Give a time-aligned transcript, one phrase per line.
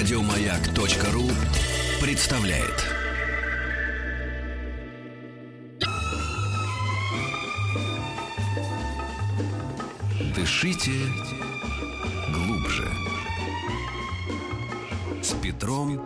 [0.00, 1.28] Радиомаяк.ру
[2.00, 2.86] представляет.
[10.34, 10.92] Дышите
[12.32, 12.88] глубже.
[15.22, 16.02] С Петром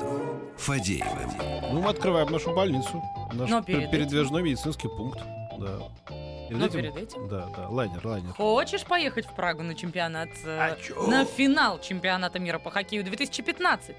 [0.56, 1.30] Фадеевым.
[1.72, 3.00] Ну, мы открываем нашу больницу.
[3.32, 5.20] Наш перед передвижной медицинский пункт.
[5.60, 6.23] Да.
[6.54, 7.28] Перед Но перед этим?
[7.28, 8.32] Да, да, лайнер, лайнер.
[8.32, 11.08] Хочешь поехать в Прагу на чемпионат, э, Хочу.
[11.08, 13.96] на финал чемпионата мира по хоккею 2015?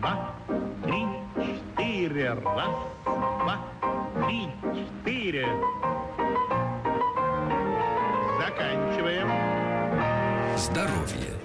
[0.00, 0.34] два,
[0.84, 2.34] три, четыре.
[2.34, 2.76] Раз,
[3.06, 3.60] два,
[4.26, 5.46] три, четыре.
[8.40, 9.28] Заканчиваем.
[10.58, 11.35] Здоровье.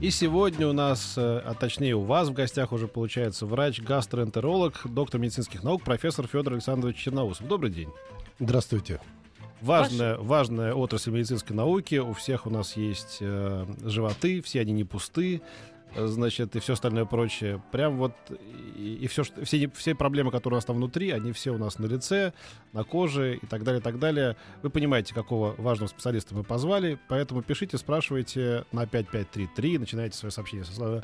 [0.00, 5.20] И сегодня у нас, э, а точнее у вас в гостях уже получается врач-гастроэнтеролог, доктор
[5.20, 7.46] медицинских наук, профессор Федор Александрович Черноусов.
[7.46, 7.90] Добрый день.
[8.38, 8.98] Здравствуйте.
[9.60, 11.96] Важная, важная отрасль медицинской науки.
[11.96, 15.42] У всех у нас есть э, животы, все они не пусты,
[15.96, 17.62] значит, и все остальное прочее.
[17.72, 18.12] Прям вот
[18.76, 21.58] и, и все, что- все, все проблемы, которые у нас там внутри, они все у
[21.58, 22.32] нас на лице,
[22.72, 24.36] на коже и так далее, так далее.
[24.62, 30.64] Вы понимаете, какого важного специалиста мы позвали, поэтому пишите, спрашивайте на 5533, начинайте свое сообщение
[30.64, 31.02] со слова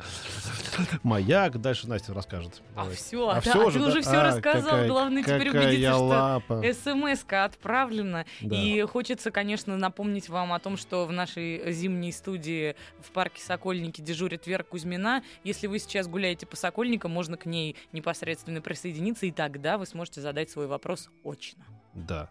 [1.03, 2.61] «Маяк», дальше Настя расскажет.
[2.75, 3.01] А Давайте.
[3.01, 3.87] все, А да, всё ты да?
[3.87, 4.63] уже все А, рассказал.
[4.71, 6.63] какая- Главное теперь убедиться, что лапа.
[6.63, 8.25] СМС-ка отправлена.
[8.41, 8.55] Да.
[8.55, 14.01] И хочется, конечно, напомнить вам о том, что в нашей зимней студии в парке Сокольники
[14.01, 15.23] дежурит Вера Кузьмина.
[15.43, 20.21] Если вы сейчас гуляете по Сокольникам, можно к ней непосредственно присоединиться, и тогда вы сможете
[20.21, 21.65] задать свой вопрос очно.
[21.95, 22.29] Да.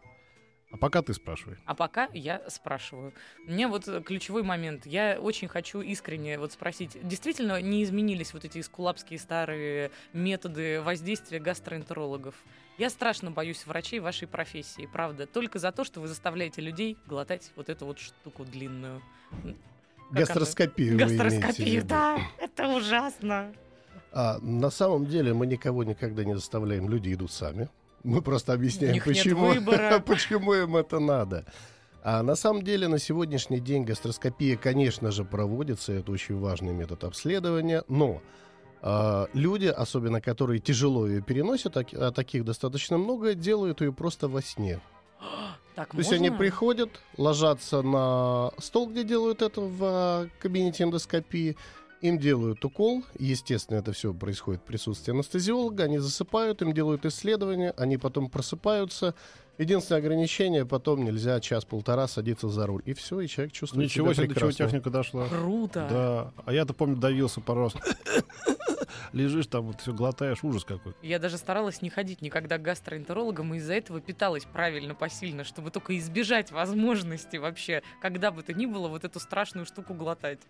[0.70, 1.56] А пока ты спрашивай.
[1.64, 3.12] А пока я спрашиваю.
[3.46, 4.86] Мне вот э, ключевой момент.
[4.86, 6.96] Я очень хочу искренне вот спросить.
[7.02, 12.36] Действительно не изменились вот эти скулапские старые методы воздействия гастроэнтерологов?
[12.78, 15.26] Я страшно боюсь врачей вашей профессии, правда.
[15.26, 19.02] Только за то, что вы заставляете людей глотать вот эту вот штуку длинную.
[20.10, 22.18] Гастроскопию Гастроскопию, да.
[22.38, 23.52] Это ужасно.
[24.12, 27.68] А, на самом деле мы никого никогда не заставляем, люди идут сами.
[28.02, 29.52] Мы просто объясняем, почему,
[30.06, 31.44] почему им это надо.
[32.02, 37.02] А на самом деле на сегодняшний день гастроскопия, конечно же, проводится, это очень важный метод
[37.02, 38.22] обследования, но
[38.80, 44.28] а, люди, особенно которые тяжело ее переносят, а, а таких достаточно много, делают ее просто
[44.28, 44.80] во сне.
[45.76, 46.38] Так То есть они можно?
[46.38, 46.88] приходят,
[47.19, 51.56] ложатся на стол, где делают это в а, кабинете эндоскопии,
[52.00, 57.75] им делают укол, естественно, это все происходит в присутствии анестезиолога, они засыпают, им делают исследования,
[57.76, 59.15] они потом просыпаются.
[59.59, 62.82] Единственное ограничение, потом нельзя час-полтора садиться за руль.
[62.84, 64.65] И все, и человек чувствует Ничего себя себе, до чего прекрасно.
[64.66, 65.26] техника дошла.
[65.28, 65.86] Круто.
[65.91, 66.42] Да.
[66.44, 67.72] А я-то помню, давился пару раз.
[69.12, 70.94] Лежишь там, вот все глотаешь, ужас какой.
[71.02, 75.70] Я даже старалась не ходить никогда к гастроэнтерологам, и из-за этого питалась правильно, посильно, чтобы
[75.70, 80.40] только избежать возможности вообще, когда бы то ни было, вот эту страшную штуку глотать.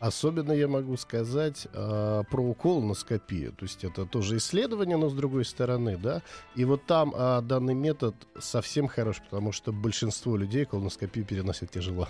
[0.00, 3.52] Особенно я могу сказать а, про уколоноскопию.
[3.52, 6.22] То есть это тоже исследование, но с другой стороны, да.
[6.56, 12.08] И вот там а, данный метод совсем хорош, потому что большинство людей колоноскопию переносят тяжело.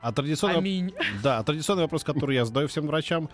[0.00, 0.94] А традиционный, Аминь.
[1.22, 3.30] да, а традиционный вопрос, который я задаю всем врачам.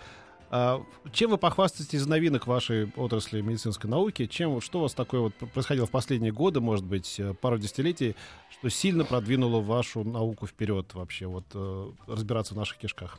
[0.51, 4.27] А, чем вы похвастаетесь из новинок вашей отрасли медицинской науки?
[4.27, 8.15] Чем, что у вас такое вот происходило в последние годы, может быть, э, пару десятилетий,
[8.51, 13.19] что сильно продвинуло вашу науку вперед вообще, вот э, разбираться в наших кишках?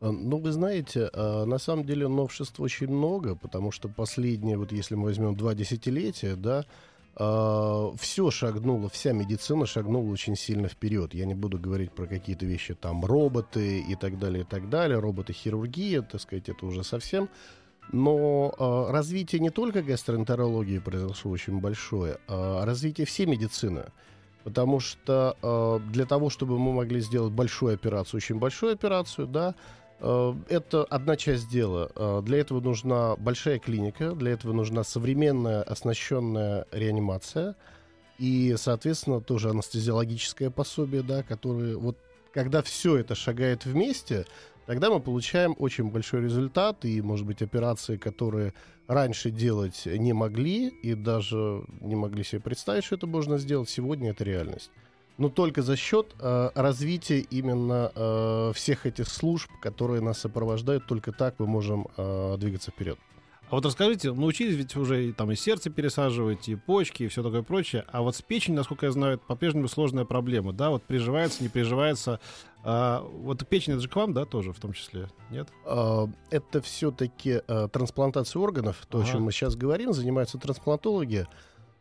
[0.00, 4.72] А, Ну, вы знаете, а, на самом деле новшеств очень много, потому что последние, вот
[4.72, 6.64] если мы возьмем два десятилетия, да,
[7.18, 11.14] все шагнуло, вся медицина шагнула очень сильно вперед.
[11.14, 15.00] Я не буду говорить про какие-то вещи, там, роботы и так далее, и так далее,
[15.00, 17.28] роботы-хирургия, так сказать, это уже совсем.
[17.90, 23.86] Но а, развитие не только гастроэнтерологии произошло очень большое, а развитие всей медицины.
[24.44, 29.54] Потому что э, для того, чтобы мы могли сделать большую операцию, очень большую операцию, да,
[29.54, 31.90] Э, Это одна часть дела.
[31.96, 37.56] Э, Для этого нужна большая клиника, для этого нужна современная оснащенная реанимация
[38.18, 41.98] и, соответственно, тоже анестезиологическое пособие, да, которое вот
[42.32, 44.24] когда все это шагает вместе,
[44.66, 48.54] тогда мы получаем очень большой результат и, может быть, операции, которые
[48.86, 54.10] раньше делать не могли и даже не могли себе представить, что это можно сделать, сегодня
[54.10, 54.70] это реальность.
[55.18, 61.10] Но только за счет э, развития именно э, всех этих служб, которые нас сопровождают, только
[61.12, 62.98] так мы можем э, двигаться вперед.
[63.50, 67.22] А вот расскажите, научились ведь уже и, там и сердце пересаживать, и почки, и все
[67.22, 67.84] такое прочее.
[67.90, 70.52] А вот с печенью, насколько я знаю, это по-прежнему сложная проблема.
[70.52, 72.20] Да, вот приживается, не приживается.
[72.62, 75.08] А, вот печень это же к вам, да, тоже в том числе?
[75.30, 75.48] Нет?
[75.64, 77.40] Э, Это все-таки
[77.72, 79.12] трансплантация органов, то, о Ага.
[79.12, 81.26] чем мы сейчас говорим, занимаются трансплантологи.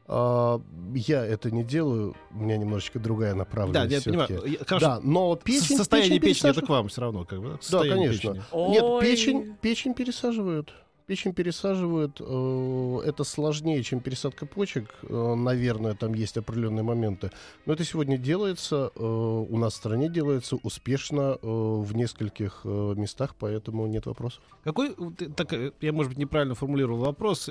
[0.08, 0.60] Э,
[0.96, 3.92] Я это не делаю, у меня немножечко другая Да, направленность.
[3.92, 4.34] я всё-таки.
[4.36, 4.52] понимаю.
[4.60, 4.86] Я- Хорошо.
[4.88, 5.78] Да, но печень...
[5.78, 6.66] Состояние печень печени это пересаживают.
[6.66, 7.50] к вам все равно, как бы.
[7.50, 7.58] да?
[7.84, 8.34] Да, конечно.
[8.34, 8.70] печени.
[8.70, 10.74] Нет, печень, печень пересаживают.
[11.08, 12.20] Печень пересаживают.
[12.20, 14.94] э, Это сложнее, чем пересадка почек.
[15.04, 17.32] э, Наверное, там есть определенные моменты.
[17.66, 23.88] Но это сегодня делается, э, у нас в стране делается успешно в нескольких местах, поэтому
[23.88, 24.42] нет вопросов.
[24.66, 24.96] Какой,
[25.36, 27.50] так, я, может быть, неправильно формулировал вопрос.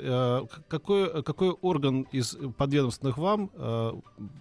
[0.68, 3.50] Какой, какой орган из подведомственных вам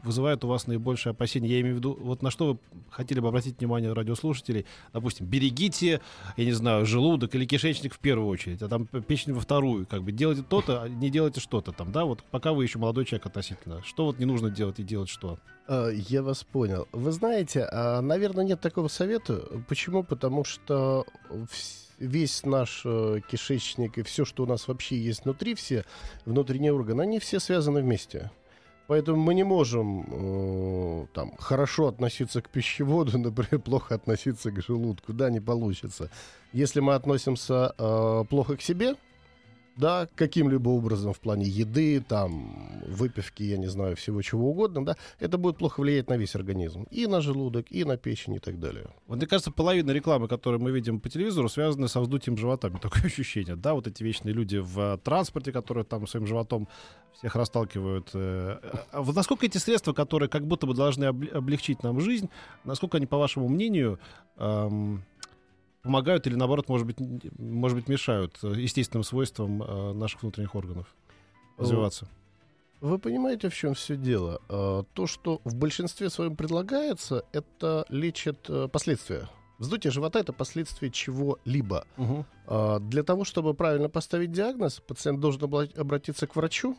[0.03, 1.53] вызывает у вас наибольшее опасение?
[1.53, 2.59] Я имею в виду, вот на что вы
[2.89, 4.65] хотели бы обратить внимание радиослушателей?
[4.91, 6.01] Допустим, берегите,
[6.35, 9.85] я не знаю, желудок или кишечник в первую очередь, а там печень во вторую.
[9.85, 12.05] Как бы делайте то-то, а не делайте что-то там, да?
[12.05, 13.81] Вот пока вы еще молодой человек относительно.
[13.83, 15.39] Что вот не нужно делать и делать что?
[15.67, 16.87] Э, Я вас понял.
[16.91, 19.43] Вы знаете, а, наверное, нет такого совета.
[19.67, 20.03] Почему?
[20.03, 21.05] Потому что
[21.99, 25.85] весь наш э, кишечник и все, что у нас вообще есть внутри, все
[26.25, 28.31] внутренние органы, они все связаны вместе.
[28.87, 35.13] Поэтому мы не можем э, там хорошо относиться к пищеводу, например, плохо относиться к желудку.
[35.13, 36.09] Да, не получится.
[36.53, 38.95] Если мы относимся э, плохо к себе,
[39.77, 44.95] да, каким-либо образом в плане еды, там, выпивки, я не знаю, всего чего угодно, да,
[45.19, 46.83] это будет плохо влиять на весь организм.
[46.91, 48.87] И на желудок, и на печень, и так далее.
[49.07, 52.77] Вот мне кажется, половина рекламы, которую мы видим по телевизору, связана со вздутием животами.
[52.81, 56.67] Такое ощущение, да, вот эти вечные люди в э, транспорте, которые там своим животом
[57.13, 58.09] всех расталкивают.
[58.13, 58.57] э,
[58.91, 62.29] а вот насколько эти средства, которые как будто бы должны облегчить нам жизнь,
[62.63, 63.99] насколько они, по вашему мнению,
[64.37, 65.03] эм,
[65.85, 66.97] помогают или, наоборот, может быть,
[67.39, 70.87] может быть мешают э, естественным свойствам э, наших внутренних органов
[71.57, 72.07] развиваться?
[72.81, 74.41] Вы понимаете, в чем все дело?
[74.49, 79.29] Э, То, что в большинстве своем предлагается, это лечит последствия.
[79.59, 81.85] Вздутие живота— это последствия чего-либо.
[82.47, 85.41] А, Для того, чтобы правильно поставить диагноз, пациент должен
[85.77, 86.77] обратиться к врачу,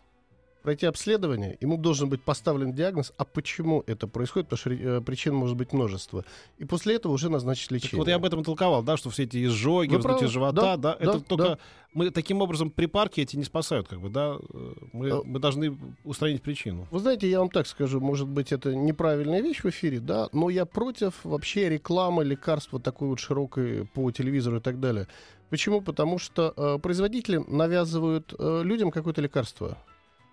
[0.67, 5.33] пройти обследование, ему должен быть поставлен диагноз, а почему это происходит, потому что э, причин
[5.33, 6.25] может быть множество.
[6.59, 7.99] И после этого уже назначить Так лечение.
[7.99, 10.33] вот я об этом толковал, да, что все эти изжоги, Вы вздутие правы.
[10.33, 11.59] живота, Да, да, да, это только да.
[11.95, 15.21] мы таким образом припарки эти не спасают, как бы, да, э, мы, Э.
[15.25, 16.89] мы должны устранить причину.
[16.91, 20.51] Вы знаете, я вам так скажу, может быть, это неправильная вещь в эфире, да, но
[20.51, 25.07] я против вообще рекламы лекарств вот такой вот широкой по телевизору и так далее.
[25.49, 25.81] Почему?
[25.81, 29.79] Потому что э, производители навязывают э, людям какое-то лекарство.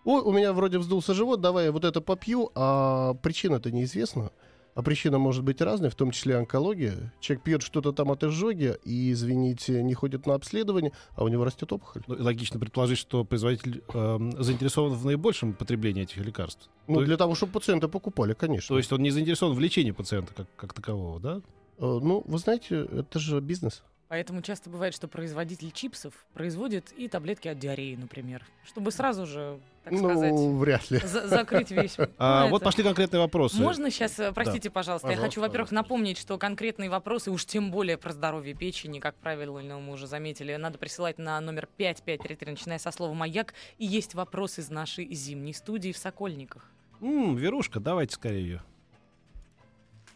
[0.05, 4.31] Ой, у меня вроде вздулся живот, давай я вот это попью, а причина-то неизвестна.
[4.75, 7.13] А причина может быть разной, в том числе онкология.
[7.19, 11.45] Человек пьет что-то там от изжоги и, извините, не ходит на обследование, а у него
[11.45, 12.01] растет опухоль.
[12.07, 16.69] Ну, логично предположить, что производитель эм, заинтересован в наибольшем потреблении этих лекарств.
[16.87, 18.73] Ну, то, для того, чтобы пациенты покупали, конечно.
[18.73, 21.41] то есть он не заинтересован в лечении пациента как, как такового, да?
[21.77, 23.83] Э, ну, вы знаете, это же бизнес.
[24.13, 28.45] Поэтому часто бывает, что производитель чипсов производит и таблетки от диареи, например.
[28.63, 30.99] Чтобы сразу же, так сказать, Ну, вряд ли.
[30.99, 31.97] за- закрыть весь...
[32.19, 33.59] А, Ну, вот это- пошли конкретные вопросы.
[33.59, 35.89] Можно сейчас, э, простите, пожалуйста, я Пожалуйста, хочу, во-первых, пожалуйста.
[35.95, 40.05] напомнить, что конкретные вопросы, уж тем более про здоровье печени, как правило, ну, мы уже
[40.05, 43.55] заметили, надо присылать на номер 5533, начиная со слова «Маяк».
[43.79, 46.69] И есть вопрос из нашей зимней студии в Сокольниках.
[47.01, 48.61] М, Верушка, давайте скорее ее.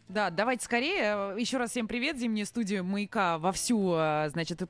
[0.09, 1.35] Да, давайте скорее.
[1.37, 2.17] Еще раз всем привет.
[2.17, 4.61] Зимняя студия «Маяка» вовсю, э, значит,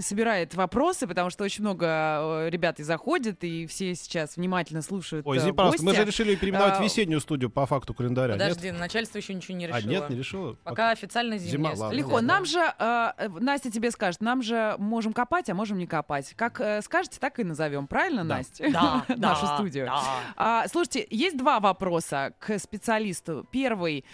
[0.00, 5.26] собирает вопросы, потому что очень много э, ребят и заходит, и все сейчас внимательно слушают
[5.26, 8.70] Ой, э, извини, пожалуйста, мы же решили переименовать А, весеннюю студию по факту календаря, Подожди,
[8.70, 9.76] начальство еще ничего не нет?
[9.76, 9.90] решило.
[9.96, 10.54] А, нет, не решила?
[10.64, 11.82] Пока официально зимняя Зима, студия.
[11.84, 12.14] ладно, Легко.
[12.14, 12.28] ладно.
[12.28, 16.32] Нам же, э, Настя тебе скажет, нам же можем копать, а можем не копать.
[16.36, 17.86] Как э, скажете, так и назовем.
[17.86, 18.38] Правильно, Да.
[18.38, 18.70] Настя?
[18.72, 19.86] Да, Нашу да, студию.
[19.86, 20.02] да.
[20.36, 23.46] А, слушайте, есть два вопроса к специалисту.
[23.50, 24.06] Первый,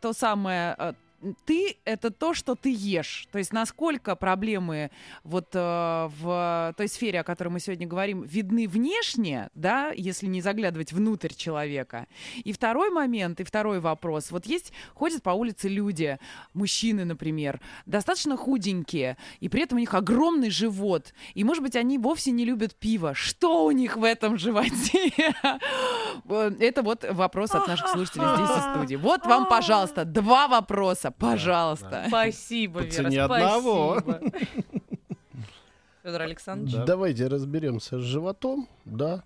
[0.00, 0.94] то самое, а,
[1.44, 3.28] ты это то, что ты ешь.
[3.32, 4.90] То есть насколько проблемы
[5.24, 10.40] вот э, в той сфере, о которой мы сегодня говорим, видны внешне, да, если не
[10.40, 12.06] заглядывать внутрь человека.
[12.44, 14.30] И второй момент, и второй вопрос.
[14.30, 16.18] Вот есть, ходят по улице люди,
[16.54, 21.12] мужчины, например, достаточно худенькие, и при этом у них огромный живот.
[21.34, 23.14] И, может быть, они вовсе не любят пиво.
[23.14, 25.12] Что у них в этом животе?
[26.28, 28.96] Это вот вопрос от наших слушателей здесь в студии.
[28.96, 31.05] Вот вам, пожалуйста, два вопроса.
[31.10, 32.04] Пожалуйста.
[32.08, 33.98] Спасибо, По Вера, одного.
[34.00, 34.32] спасибо.
[36.02, 36.72] Федор Александрович.
[36.74, 36.84] Да.
[36.84, 39.24] Давайте разберемся с животом, да.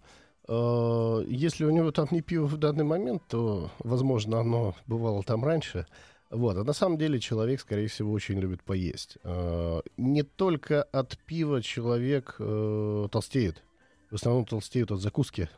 [0.48, 5.44] Э, Если у него там не пиво в данный момент, то, возможно, оно бывало там
[5.44, 5.86] раньше.
[6.30, 6.56] Вот.
[6.56, 9.18] А на самом деле человек, скорее всего, очень любит поесть.
[9.24, 13.62] Э, Не только от пива человек э, толстеет.
[14.10, 15.48] В основном толстеют от закуски.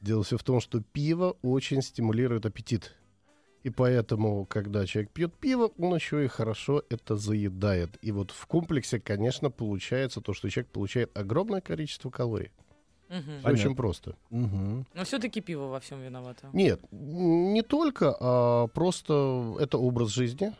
[0.00, 2.94] Дело все в том, что пиво очень стимулирует аппетит.
[3.62, 7.96] И поэтому, когда человек пьет пиво, он еще и хорошо это заедает.
[8.02, 12.50] И вот в комплексе, конечно, получается то, что человек получает огромное количество калорий.
[13.08, 13.50] Понятно.
[13.50, 14.16] Очень просто.
[14.30, 14.86] Мгм.
[14.94, 16.48] Но все-таки пиво во всем виновато.
[16.54, 20.52] Нет, не только, а просто это образ жизни.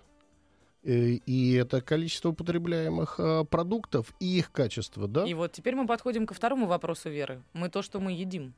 [0.85, 5.25] э, И это количество употребляемых а, продуктов и их качество, да?
[5.25, 7.43] И вот теперь мы подходим ко второму вопросу Веры.
[7.55, 8.53] Мы то, что мы едим.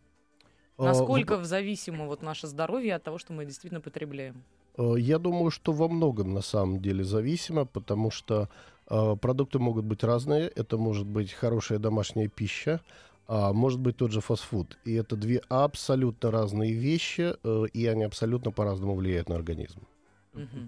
[0.76, 4.42] А, Насколько зависимо вот наше здоровье от того, что мы действительно потребляем?
[4.76, 8.48] Э, Я думаю, что во многом на самом деле зависимо, потому что
[8.88, 10.48] э, продукты могут быть разные.
[10.48, 12.80] Это может быть хорошая домашняя пища,
[13.28, 14.76] а может быть тот же фастфуд.
[14.84, 19.80] И это две абсолютно разные вещи, э, и они абсолютно по-разному влияют на организм.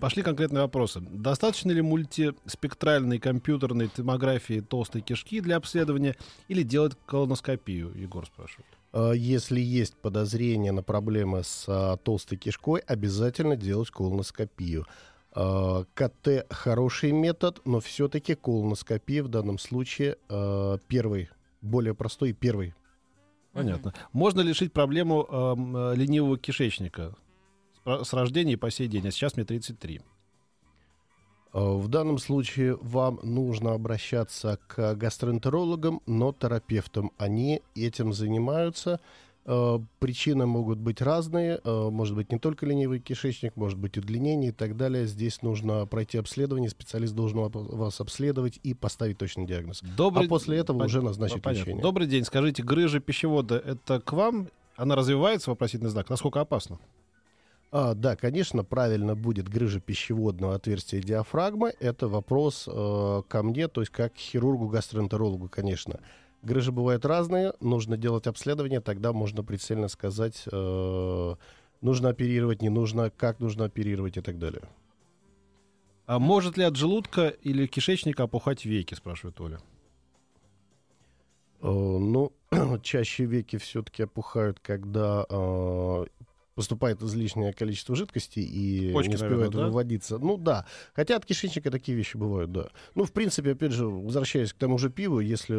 [0.00, 1.00] Пошли конкретные вопросы.
[1.00, 6.14] Достаточно ли мультиспектральной компьютерной томографии толстой кишки для обследования
[6.46, 7.92] или делать колоноскопию?
[7.96, 8.66] Егор спрашивает.
[8.96, 14.86] Э, Если есть подозрение на проблемы с а, толстой кишкой, обязательно делать колоноскопию.
[15.34, 21.28] Э, КТ хороший метод, но все-таки колоноскопия в данном случае э, первый,
[21.60, 22.74] более простой и первый
[23.52, 23.94] Понятно.
[24.12, 27.14] Можно ли решить проблему эм, ленивого кишечника
[27.84, 29.08] про- с рождения и по сей день?
[29.08, 30.02] А сейчас мне 33.
[31.56, 37.10] Э, В данном случае вам нужно обращаться к гастроэнтерологам, но терапевтам.
[37.18, 39.00] Они этим занимаются.
[39.46, 41.60] Э, Причины могут быть разные.
[41.64, 45.06] Э, Может быть не только ленивый кишечник, может быть удлинение и так далее.
[45.06, 46.68] Здесь нужно пройти обследование.
[46.68, 49.82] Специалист должен ва- вас обследовать и поставить точный диагноз.
[49.96, 50.26] Добрый...
[50.26, 51.62] А после этого Пон- уже назначить Понятно.
[51.62, 51.82] лечение.
[51.82, 52.24] Добрый день.
[52.24, 54.48] Скажите, грыжа пищевода это к вам?
[54.76, 56.10] Она развивается, вопросительный знак?
[56.10, 56.78] Насколько опасно?
[57.72, 61.74] А, да, конечно, правильно будет грыжа пищеводного отверстия диафрагмы.
[61.80, 66.00] Это вопрос э, ко мне, то есть как к хирургу-гастроэнтерологу, конечно.
[66.42, 71.34] Грыжи бывают разные, нужно делать обследование, тогда можно прицельно сказать, э,
[71.80, 74.62] нужно оперировать, не нужно, как нужно оперировать и так далее.
[76.06, 79.58] А может ли от желудка или кишечника опухать веки, спрашивает Оля.
[81.62, 82.32] Э, ну,
[82.82, 86.06] чаще веки все-таки опухают, когда э,
[86.56, 89.66] поступает излишнее количество жидкости и Почки, не успевает наверное, да?
[89.68, 90.18] выводиться.
[90.18, 90.64] Ну да.
[90.94, 92.68] Хотя от кишечника такие вещи бывают, да.
[92.94, 95.54] Ну, в принципе, опять же, возвращаясь к тому же пиву, если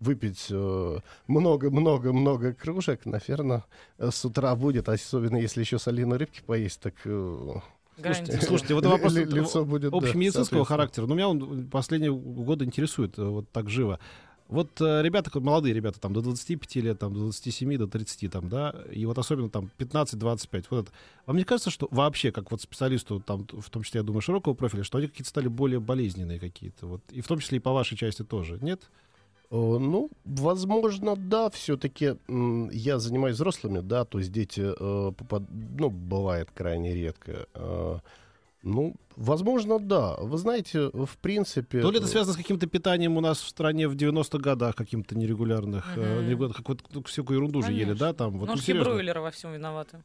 [0.00, 3.64] выпить э, много-много-много кружек, наверное,
[3.98, 6.94] с утра будет, особенно если еще соленой рыбки поесть, так...
[7.04, 7.54] э,
[7.98, 8.42] Гарантирую.
[8.42, 10.64] Слушайте, вот вопрос ли- лицо будет, да, общемедицинского соответственно.
[10.64, 11.06] характера.
[11.06, 14.00] Но меня он последние годы интересует э, вот так живо.
[14.48, 18.48] Вот э, ребята, молодые ребята, там до 25 лет, там до 27, до 30, там,
[18.48, 20.92] да, и вот особенно там 15-25, вот это.
[21.26, 24.54] Вам не кажется, что вообще, как вот специалисту, там, в том числе, я думаю, широкого
[24.54, 27.72] профиля, что они какие-то стали более болезненные какие-то, вот, и в том числе и по
[27.72, 28.80] вашей части тоже, нет?
[29.50, 32.16] Э, Ну, возможно, да, все-таки
[32.72, 37.46] я занимаюсь взрослыми, да, то есть дети, э, попад- ну, бывает крайне редко.
[38.62, 40.16] Э, Ну, возможно, да.
[40.20, 41.80] Вы знаете, в принципе...
[41.80, 45.16] То ли это связано с каким-то питанием у нас в стране в 90-х годах, каким-то
[45.16, 46.26] нерегулярных, э, Мгм.
[46.26, 48.06] нерегулярных, как вот ну, всякую ерунду же ели, Конечно.
[48.06, 48.90] да, там, вот, ну, Ножки серьезно.
[48.92, 50.02] бройлера во всем виноваты.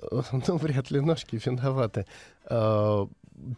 [0.00, 2.06] э, Ну, вряд ли ножки виноваты.
[2.44, 3.06] Э,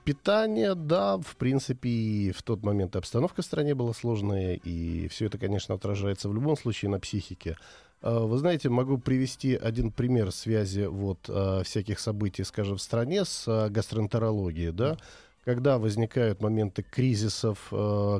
[0.04, 5.08] Питание, да, в принципе, и в тот момент и обстановка в стране была сложная, и
[5.08, 7.56] все это, конечно, отражается в любом случае на психике.
[8.02, 13.24] Э, Вы знаете, могу привести один пример связи вот э, всяких событий, скажем, в стране
[13.24, 14.96] с э, гастроэнтерологией, да,
[15.44, 17.68] когда возникают моменты кризисов,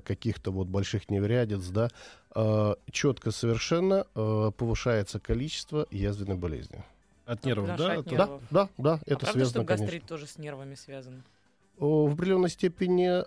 [0.05, 1.91] каких-то вот больших неурядиц, да,
[2.91, 6.83] четко совершенно повышается количество язвенной болезни.
[7.27, 7.93] От нервов, Да, да?
[7.93, 8.43] от Да, Нервов.
[8.51, 9.85] да, да, а это правда, связано, что конечно.
[9.85, 11.23] гастрит тоже с нервами связан?
[11.77, 13.23] В определенной степени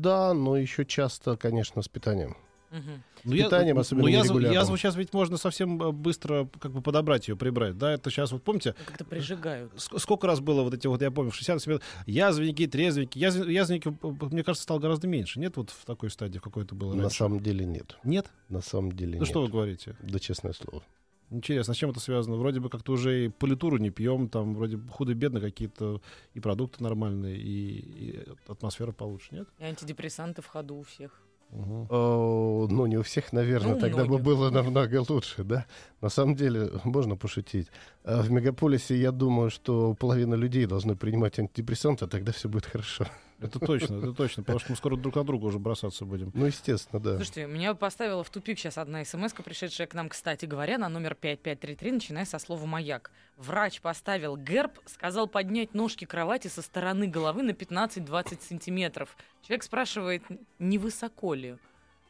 [0.00, 2.36] да, но еще часто, конечно, с питанием.
[2.70, 3.02] Мгм.
[3.24, 4.52] Ну, питанием, я, особенно ну, язв- нерегулярным.
[4.52, 7.78] язву сейчас ведь можно совсем э, быстро как бы подобрать ее, прибрать.
[7.78, 9.72] Да, это сейчас, вот помните, Как-то прижигают.
[9.74, 13.18] ск- сколько раз было вот эти вот, я помню, в 60 70 язвенники, трезвенники.
[13.18, 15.40] Язв- язвенники, п- п- мне кажется, стало гораздо меньше.
[15.40, 17.16] Нет вот в такой стадии, в какой-то было На раньше?
[17.16, 17.96] самом деле нет.
[18.04, 18.26] Нет?
[18.48, 19.28] На самом деле Ну нет.
[19.28, 19.96] что вы говорите?
[20.02, 20.82] Да, честное слово.
[21.30, 22.36] Интересно, с чем это связано?
[22.36, 26.00] Вроде бы как-то уже и политуру не пьем, там вроде худо-бедно какие-то
[26.32, 29.48] и продукты нормальные, и, и атмосфера получше, нет?
[29.58, 31.20] И антидепрессанты в ходу у всех.
[31.50, 31.86] Мгм.
[31.90, 34.24] О, ну, не у всех, наверное, Ну, тогда бы многих.
[34.24, 35.64] было намного лучше, да?
[36.02, 37.68] На самом деле, можно пошутить.
[38.04, 42.66] А В мегаполисе, я думаю, что половина людей должны принимать антидепрессанты, а тогда все будет
[42.66, 43.06] хорошо.
[43.40, 46.32] Это точно, это точно, потому что мы скоро друг на друга уже бросаться будем.
[46.34, 47.16] Ну, естественно, да.
[47.16, 51.14] Слушайте, меня поставила в тупик сейчас одна смс пришедшая к нам, кстати говоря, на номер
[51.14, 53.12] 5533, начиная со слова «маяк».
[53.36, 59.16] Врач поставил герб, сказал поднять ножки кровати со стороны головы на 15-20 сантиметров.
[59.42, 60.22] Человек спрашивает,
[60.58, 61.56] не высоко ли?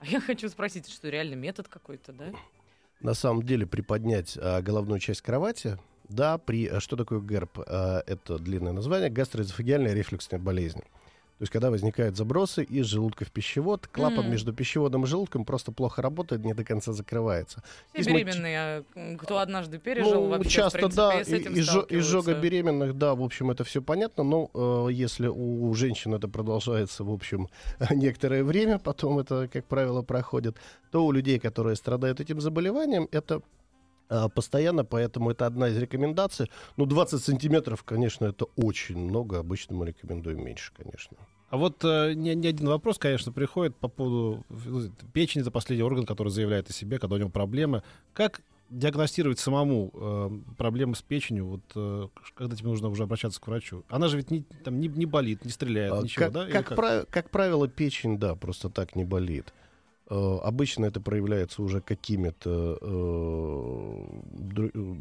[0.00, 2.32] А я хочу спросить, что реально метод какой-то, да?
[3.00, 6.66] На самом деле, приподнять а, головную часть кровати, да, при...
[6.66, 7.58] а Что такое ГЭРБ?
[7.66, 9.10] А, это длинное название.
[9.10, 10.82] Гастроэзофагиальная рефлюксная болезнь.
[11.38, 14.30] То есть, когда возникают забросы из желудка в пищевод, клапан М.
[14.32, 17.62] между пищеводом и желудком просто плохо работает, не до конца закрывается.
[17.94, 21.54] Все мульти- беременные, а, кто однажды пережил, Ну, вообще, часто, в принципе, да, с этим
[21.54, 26.26] и, изжога беременных, да, в общем, это все понятно, но э, если у женщин это
[26.26, 27.48] продолжается, в общем,
[27.90, 30.56] некоторое время, потом это, как правило, проходит,
[30.90, 33.42] то у людей, которые страдают этим заболеванием, это
[34.34, 36.50] постоянно, поэтому это одна из рекомендаций.
[36.76, 41.16] Ну, 20 сантиметров, конечно, это очень много, обычно мы рекомендуем меньше, конечно.
[41.50, 45.82] А вот э, не, не один вопрос, конечно, приходит по поводу ну, печени, это последний
[45.82, 47.82] орган, который заявляет о себе, когда у него проблемы.
[48.12, 53.46] Как диагностировать самому э, проблемы с печенью, вот, э, когда тебе нужно уже обращаться к
[53.46, 53.82] врачу?
[53.88, 56.44] Она же ведь не, там, не, не болит, не стреляет, А, ничего, как, да?
[56.44, 59.54] Или как, прав- как правило, печень, да, просто так не болит.
[60.10, 63.98] Э, обычно это проявляется уже какими-то э,
[64.56, 64.94] э,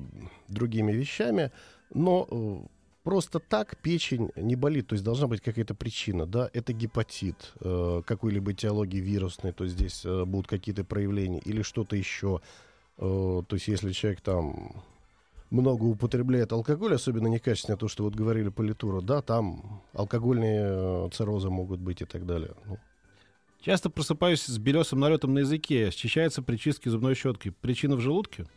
[0.49, 1.51] другими вещами,
[1.93, 2.67] но
[3.03, 8.51] просто так печень не болит, то есть должна быть какая-то причина, да, это гепатит какой-либо
[8.51, 12.41] этиологии вирусной, то есть здесь будут какие-то проявления или что-то еще,
[12.97, 14.83] то есть если человек там
[15.49, 21.79] много употребляет алкоголь, особенно некачественное, то, что вот говорили политура, да, там алкогольные циррозы могут
[21.79, 22.51] быть и так далее.
[22.65, 22.77] Ну,
[23.61, 27.51] Часто просыпаюсь с белесым налетом на языке, счищается при чистке зубной щеткой.
[27.51, 28.47] Причина в желудке?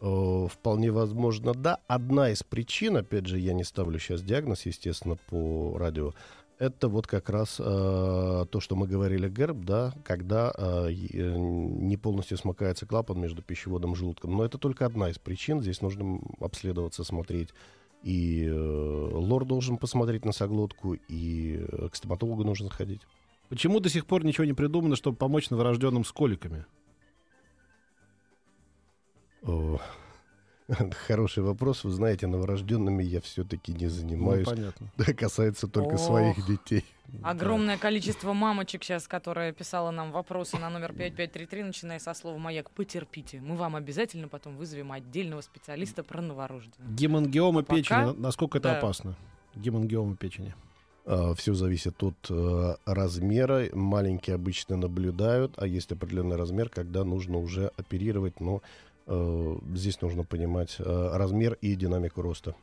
[0.00, 1.78] э, вполне возможно, да.
[1.86, 6.12] Одна из причин, опять же, я не ставлю сейчас диагноз, естественно, по радио,
[6.58, 7.62] это вот как раз э,
[8.50, 13.92] то, что мы говорили, ГЭРБ, да, когда э, э, не полностью смыкается клапан между пищеводом
[13.92, 14.36] и желудком.
[14.36, 15.60] Но это только одна из причин.
[15.60, 17.50] Здесь нужно обследоваться, смотреть.
[18.02, 23.02] И э, лор должен посмотреть носоглотку, и э, к стоматологу нужно сходить.
[23.48, 26.66] Почему до сих пор ничего не придумано, чтобы помочь новорожденным с коликами?
[29.42, 29.78] О,
[31.06, 31.84] Хороший вопрос.
[31.84, 34.46] Вы знаете, новорожденными я все-таки не Ну, занимаюсь.
[34.46, 34.92] понятно.
[34.98, 36.00] Да, касается только Ох.
[36.00, 36.84] своих детей.
[37.22, 42.70] Огромное количество мамочек сейчас, которая писала нам вопросы на номер 5533, начиная со слова «Маяк».
[42.70, 46.94] Потерпите, мы вам обязательно потом вызовем отдельного специалиста про новорожденных.
[46.94, 48.78] Гемангиома А пока- печени, на- насколько это да.
[48.78, 49.16] опасно?
[49.54, 50.54] Гемангиома печени.
[51.36, 53.64] Все зависит от э, размера.
[53.72, 58.40] Маленькие обычно наблюдают, а есть определенный размер, когда нужно уже оперировать.
[58.40, 58.60] Но
[59.06, 62.54] э, здесь нужно понимать э, размер и динамику роста.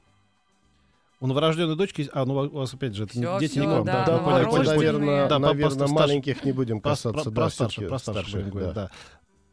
[1.22, 2.02] У новорожденной дочки...
[2.02, 3.86] есть- А, ну у вас опять же, это Всё, дети всё, не к вам.
[3.86, 4.64] да, Да, ну, понял, понял.
[4.66, 7.24] наверное, Да, наверное, маленьких не будем касаться.
[7.24, 8.84] про- да, про старше, про старше старших, будем говорить, да.
[8.88, 8.92] да.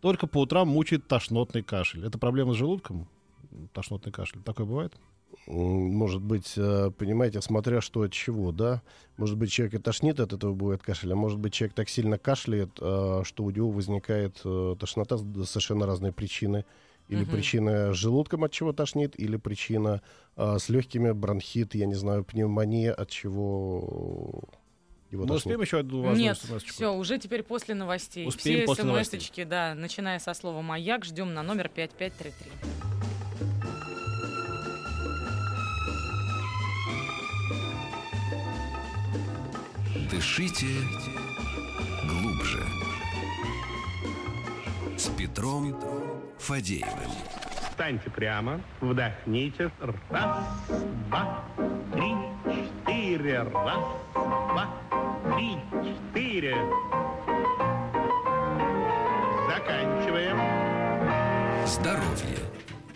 [0.01, 2.05] Только по утрам мучает тошнотный кашель.
[2.05, 3.07] Это проблема с желудком?
[3.73, 4.41] Тошнотный кашель.
[4.43, 4.93] Такое бывает?
[5.47, 8.83] Может быть, э, понимаете, смотря что от чего, да?
[9.17, 12.19] Может быть, человек и тошнит от этого будет кашель, а может быть, человек так сильно
[12.19, 16.65] кашляет, э, что у него возникает э, тошнота совершенно разные причины.
[17.09, 17.33] Или Мгм.
[17.33, 20.01] причина с желудком, от чего тошнит, или причина
[20.37, 24.43] э, с легкими, бронхит, я не знаю, пневмония, от чего
[25.11, 25.39] его Мы тошнит.
[25.47, 26.69] успеем еще одну важную Нет, смс-очку?
[26.71, 28.27] все, уже теперь после новостей.
[28.27, 29.21] Успеем Все после новостей.
[29.21, 33.02] смс-очки, да, начиная со слова «Маяк», ждем на номер 5533.
[40.23, 40.69] Дышите
[42.09, 42.65] глубже.
[44.97, 45.75] С Петром
[46.39, 47.11] Фадеевым.
[47.69, 49.73] Встаньте прямо, вдохните.
[50.11, 50.37] Раз,
[51.09, 51.45] два,
[51.93, 52.15] три,
[52.55, 53.43] четыре.
[53.43, 53.85] Раз,
[54.23, 54.69] два,
[55.35, 56.57] три, четыре.
[59.49, 60.39] Заканчиваем.
[61.67, 62.52] Здоровье.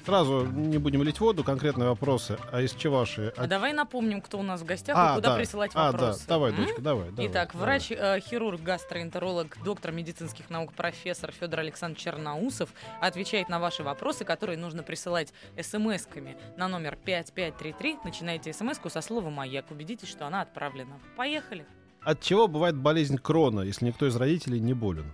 [0.07, 2.39] Сразу не будем лить воду, конкретные вопросы.
[2.53, 3.33] А из чего ваши?
[3.37, 5.37] А давай напомним, кто у нас в гостях А, и куда да.
[5.37, 6.21] присылать А, вопросы.
[6.21, 6.57] да, давай, М?
[6.57, 7.11] дочка, давай.
[7.11, 7.67] давай, Итак, давай.
[7.67, 8.21] врач, э,
[8.63, 15.33] гастроэнтеролог, доктор медицинских наук, профессор Федор Александрович Черноусов отвечает на ваши вопросы, которые нужно присылать
[15.57, 17.97] смс-ками на номер 5533.
[18.05, 19.73] Начинайте смс-ку со слова «Маяк».
[19.73, 21.01] Убедитесь, что она отправлена.
[21.17, 21.67] Поехали.
[22.03, 25.13] От чего бывает болезнь крона, если никто из родителей не болен?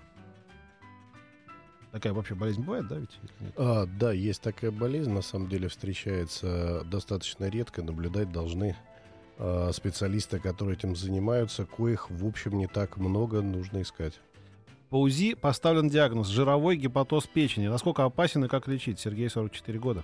[1.93, 3.21] Такая вообще болезнь бывает, да, ведь?
[3.57, 8.77] А, да, есть такая болезнь, на самом деле встречается достаточно редко, наблюдать должны
[9.39, 14.21] а, специалисты, которые этим занимаются, коих, в общем, не так много, нужно искать.
[14.89, 17.69] По УЗИ поставлен диагноз жировой гепатоз печени.
[17.69, 18.99] Насколько опасен и как лечить?
[18.99, 20.03] Сергей, 44 года.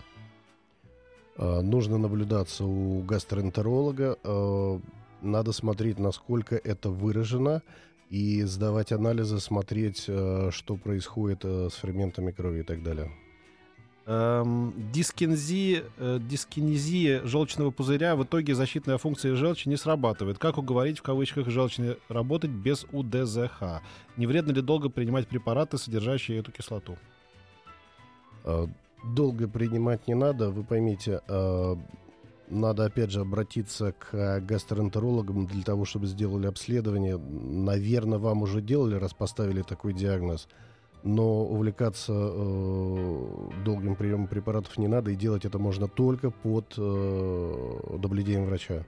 [1.38, 4.80] А, нужно наблюдаться у гастроэнтеролога, а,
[5.22, 7.62] надо смотреть, насколько это выражено,
[8.10, 13.10] и сдавать анализы, смотреть, а, что происходит а, с ферментами крови и так далее.
[14.06, 20.38] Эм, дискинезия, э, дискинезия желчного пузыря в итоге защитная функция желчи не срабатывает.
[20.38, 23.82] Как уговорить в кавычках желчные работать без УДЗХ?
[24.16, 26.96] Не вредно ли долго принимать препараты, содержащие эту кислоту?
[29.04, 31.20] Долго принимать не надо, вы поймите,
[32.50, 37.16] надо опять же обратиться к гастроэнтерологам для того, чтобы сделали обследование.
[37.16, 40.48] Наверное, вам уже делали, раз поставили такой диагноз.
[41.04, 47.96] Но увлекаться э, долгим приемом препаратов не надо, и делать это можно только под э,
[47.98, 48.84] наблюдением врача.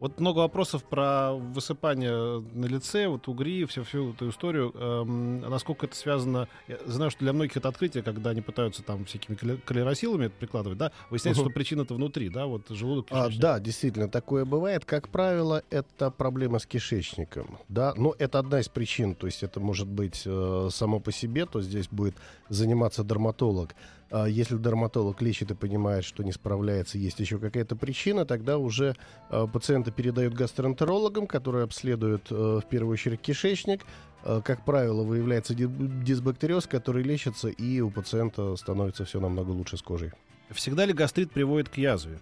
[0.00, 4.72] Вот много вопросов про высыпание на лице, вот угри, всю, всю эту историю.
[4.74, 6.48] Эм, насколько это связано...
[6.68, 10.34] Я знаю, что для многих это открытие, когда они пытаются там всякими кале- калеросилами это
[10.36, 10.90] прикладывать, да?
[11.10, 11.50] Выясняется, Мгм.
[11.50, 12.46] что причина-то внутри, да?
[12.46, 14.86] Вот желудок, А, да, действительно, такое бывает.
[14.86, 17.58] Как правило, это проблема с кишечником.
[17.68, 19.14] Да, но это одна из причин.
[19.14, 22.14] То есть это может быть э, само по себе, то здесь будет
[22.48, 23.74] заниматься дерматолог.
[24.10, 28.96] А если дерматолог лечит и понимает, что не справляется, есть еще какая-то причина, тогда уже
[29.30, 33.86] э, пациента передают гастроэнтерологам, которые обследуют э, в первую очередь кишечник.
[34.24, 39.76] Э, как правило, выявляется ди- дисбактериоз, который лечится, и у пациента становится все намного лучше
[39.76, 40.10] с кожей.
[40.50, 42.18] Всегда ли гастрит приводит к язве?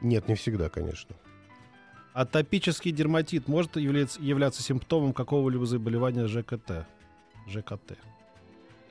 [0.00, 1.16] Нет, не всегда, конечно.
[2.12, 6.86] Атопический дерматит может являться, являться симптомом какого-либо заболевания ЖКТ?
[7.48, 7.98] ЖКТ.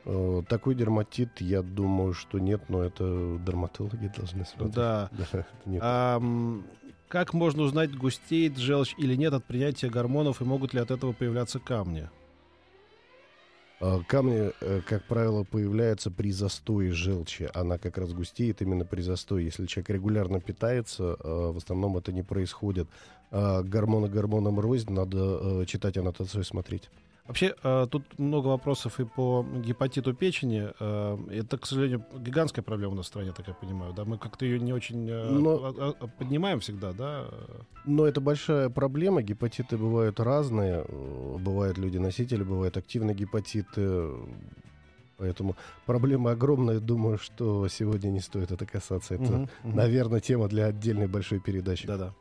[0.05, 4.75] Э, Такой дерматит, я думаю, что нет, но это дерматологи должны смотреть.
[4.75, 5.09] Да.
[5.81, 6.65] Ам,
[7.07, 11.13] как можно узнать, густеет желчь или нет от принятия гормонов, и могут ли от этого
[11.13, 12.09] появляться камни?
[13.79, 17.49] А Камни, э, как правило, появляются при застое желчи.
[17.53, 19.43] Она как раз густеет именно при застое.
[19.43, 22.87] Если человек регулярно питается, э, в основном это не происходит.
[23.31, 26.89] А Гормоны гормонам рознь, надо читать аннотацию и смотреть.
[27.27, 30.69] Вообще, э, тут много вопросов и по гепатиту печени.
[30.79, 33.93] Э, это, к сожалению, гигантская проблема у нас в стране, так я понимаю.
[33.93, 34.03] Да?
[34.03, 37.27] Мы как-то ее не очень э, Но- а- а- поднимаем всегда, да?
[37.86, 39.21] Но это большая проблема.
[39.21, 40.83] Гепатиты бывают разные.
[41.39, 44.09] Бывают люди-носители, бывают активные гепатиты.
[45.17, 45.55] Поэтому
[45.86, 46.79] проблема огромная.
[46.79, 49.15] Думаю, что сегодня не стоит это касаться.
[49.15, 49.49] Это, мгм.
[49.63, 51.88] наверное, тема для отдельной большой передачи.
[51.88, 52.13] Да-да.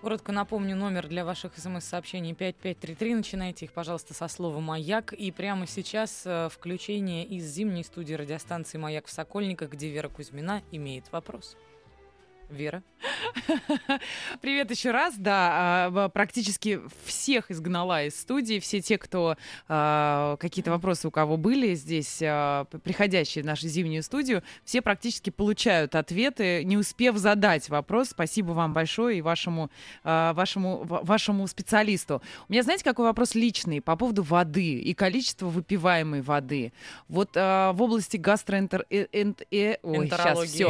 [0.00, 3.14] Коротко напомню номер для ваших смс-сообщений 5533.
[3.16, 5.12] Начинайте их, пожалуйста, со слова «Маяк».
[5.12, 10.62] И прямо сейчас э, включение из зимней студии радиостанции «Маяк» в Сокольниках, где Вера Кузьмина
[10.72, 11.54] имеет вопрос.
[12.50, 12.82] Вера?
[14.40, 15.14] Привет еще раз.
[15.16, 18.58] Да, а, практически всех изгнала из студии.
[18.58, 19.36] Все те, кто
[19.68, 25.30] а, какие-то вопросы у кого были здесь, а, приходящие в нашу зимнюю студию, все практически
[25.30, 28.08] получают ответы, не успев задать вопрос.
[28.10, 29.70] Спасибо вам большое и вашему,
[30.02, 32.20] вашему, ва- вашему специалисту.
[32.48, 36.72] У меня, знаете, какой вопрос личный по поводу воды и количества выпиваемой воды.
[37.08, 38.86] Вот в области гастроэнтер...
[38.90, 40.68] э- э- Ой, сейчас все.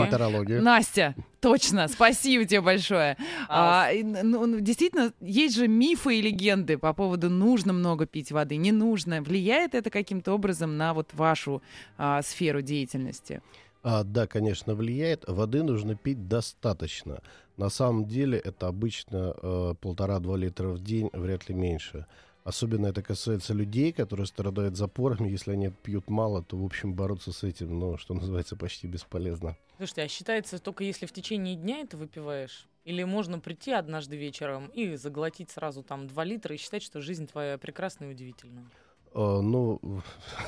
[0.60, 3.16] Настя, точно, спасибо тебе большое.
[3.48, 8.32] А, и, ну, ну, действительно, есть же мифы и легенды по поводу нужно много пить
[8.32, 9.22] воды, не нужно.
[9.22, 11.62] Влияет это каким-то образом на вот вашу
[11.98, 13.42] а, сферу деятельности?
[13.82, 15.24] А, да, конечно, влияет.
[15.26, 17.22] Воды нужно пить достаточно.
[17.56, 22.06] На самом деле это обычно э, полтора-два литра в день, вряд ли меньше.
[22.44, 25.28] Особенно это касается людей, которые страдают запорами.
[25.28, 29.56] Если они пьют мало, то, в общем, бороться с этим, ну, что называется, почти бесполезно.
[29.76, 32.66] Слушайте, а считается только если в течение дня это выпиваешь?
[32.84, 37.26] Или можно прийти однажды вечером и заглотить сразу там 2 литра и считать, что жизнь
[37.26, 38.70] твоя прекрасна и удивительна?
[39.12, 39.80] Э, ну,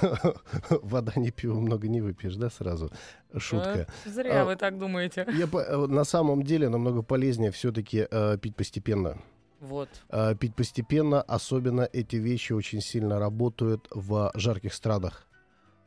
[0.71, 2.91] вода не пиво много не выпьешь, да, сразу?
[3.37, 3.87] Шутка.
[4.05, 5.27] Э, Зря А, вы так думаете.
[5.33, 8.07] Я э, на самом деле намного полезнее все-таки
[8.41, 9.19] пить постепенно.
[9.63, 9.89] Вот.
[10.11, 15.29] А, пить постепенно, особенно эти вещи очень сильно работают в жарких странах.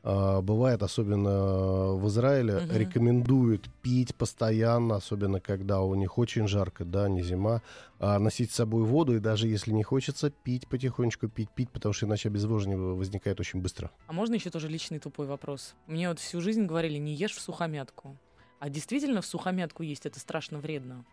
[0.01, 2.77] А, бывает, особенно в Израиле, Мгм.
[2.77, 7.61] рекомендуют пить постоянно, особенно когда у них очень жарко, да, не зима,
[7.99, 11.91] а носить с собой воду, и даже если не хочется, пить потихонечку, пить, пить, потому
[11.91, 13.91] что иначе обезвоживание возникает очень быстро.
[14.07, 15.75] А можно еще тоже личный тупой вопрос?
[15.87, 18.15] Мне вот всю жизнь говорили, не ешь в сухомятку.
[18.59, 21.03] А действительно в сухомятку есть это страшно вредно?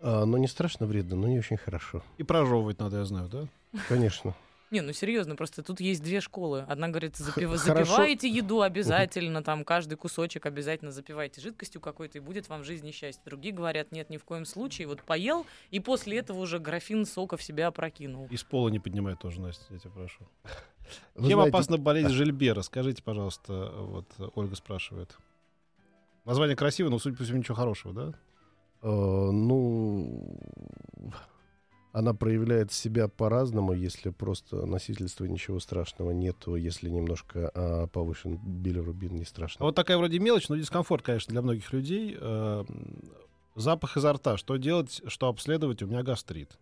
[0.00, 2.02] А, но не страшно вредно, но не очень хорошо.
[2.18, 3.46] И прожевывать надо, я знаю, да?
[3.88, 4.34] Конечно.
[4.70, 6.64] Не, ну серьезно, просто тут есть две школы.
[6.68, 12.48] Одна говорит, запив- запивайте еду обязательно, там каждый кусочек обязательно запивайте жидкостью какой-то, и будет
[12.48, 13.20] вам в жизни счастье.
[13.24, 14.86] Другие говорят, нет, ни в коем случае.
[14.86, 18.28] Вот поел, и после этого уже графин сока в себя опрокинул.
[18.30, 20.20] Из пола не поднимай тоже, Настя, я тебя прошу.
[21.16, 22.62] Вы Чем знаете, опасна болезнь Жильбера?
[22.62, 25.16] Скажите, пожалуйста, вот Ольга спрашивает.
[26.24, 28.14] Название красивое, но, судя по всему, ничего хорошего, да?
[28.82, 30.38] Э, ну,
[31.92, 39.16] она проявляет себя по-разному, если просто носительства ничего страшного нету, если немножко а, повышен билирубин,
[39.16, 39.64] не страшно.
[39.64, 42.16] вот такая вроде мелочь, но дискомфорт, конечно, для многих людей.
[42.18, 42.64] Э,
[43.56, 44.36] Запах изо рта.
[44.36, 45.82] Что делать, что обследовать?
[45.82, 46.58] У меня гастрит.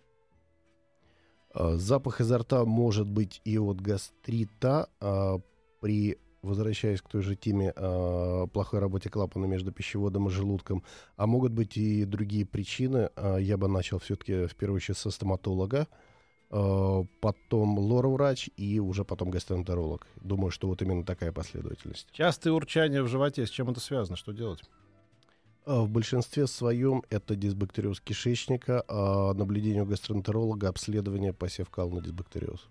[1.52, 5.40] А, Запах изо рта может быть и от гастрита а,
[5.80, 10.82] при возвращаясь к той же теме а, плохой работе клапана между пищеводом и желудком,
[11.16, 13.10] а могут быть и другие причины.
[13.16, 15.88] А, я бы начал все-таки в первую очередь со стоматолога,
[16.50, 20.06] а, потом лороврач и уже потом гастроэнтеролог.
[20.16, 22.08] Думаю, что вот именно такая последовательность.
[22.12, 23.46] Частые урчания в животе.
[23.46, 24.16] С чем это связано?
[24.16, 24.62] Что делать?
[25.66, 32.00] А, В большинстве своем это дисбактериоз кишечника, а наблюдение у гастроэнтеролога, обследование посев кал на
[32.00, 32.68] дисбактериоз.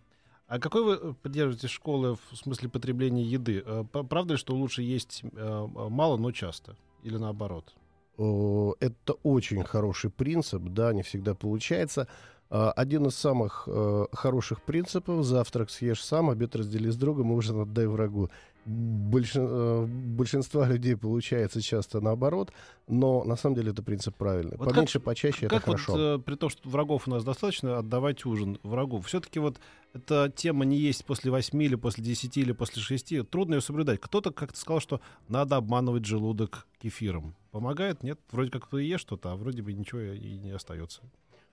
[0.48, 3.64] А какой вы э, поддерживаете школы в смысле потребления еды?
[3.66, 6.76] Э, Правда ли, что лучше есть э, мало, но часто?
[7.04, 7.76] Или наоборот?
[8.18, 12.08] Это очень хороший принцип, да, не всегда получается.
[12.50, 17.62] А, Один из самых э, хороших принципов— завтрак съешь сам, обед раздели с другом, ужин
[17.62, 18.30] отдай врагу.
[18.68, 22.52] Э, большинства людей получается часто наоборот,
[22.88, 24.58] но на самом деле это принцип правильный.
[24.58, 25.92] Вот Поменьше, почаще— это как хорошо.
[25.94, 29.00] вот, э, при том, что врагов у нас достаточно, отдавать ужин врагу?
[29.02, 29.58] Все-таки вот
[29.94, 33.30] эта тема не есть после 8 или после 10 или после 6.
[33.30, 34.02] Трудно ее соблюдать.
[34.02, 37.36] Кто-то как-то сказал, что надо обманывать желудок кефиром.
[37.52, 38.04] Помогает?
[38.04, 38.20] Нет?
[38.32, 41.02] Вроде как ты ешь что-то, а вроде бы ничего и не остается.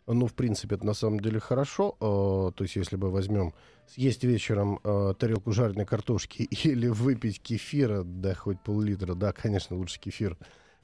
[0.06, 1.96] Ну, в принципе, это на самом деле хорошо.
[2.00, 3.54] Э, То есть, если мы возьмем,
[3.86, 9.98] съесть вечером э, тарелку жареной картошки или выпить кефира, да, хоть пол-литра, да, конечно, лучше
[9.98, 10.36] кефир.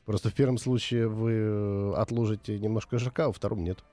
[0.06, 3.84] Просто в первом случае вы отложите немножко жирка, а во втором нет.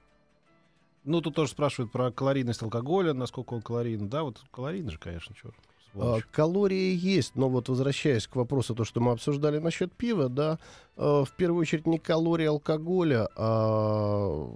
[1.04, 4.08] Ну, тут тоже спрашивают про калорийность алкоголя, насколько он калорийный.
[4.08, 5.56] Да, вот калорийный же, конечно, черт.
[5.96, 10.60] А, Калории есть, но вот возвращаясь к вопросу, то, что мы обсуждали насчет пива, да,
[10.96, 14.48] э, в первую очередь не калории алкоголя, а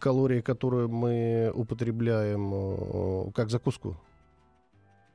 [0.00, 3.96] калории, которые мы употребляем э, как закуску.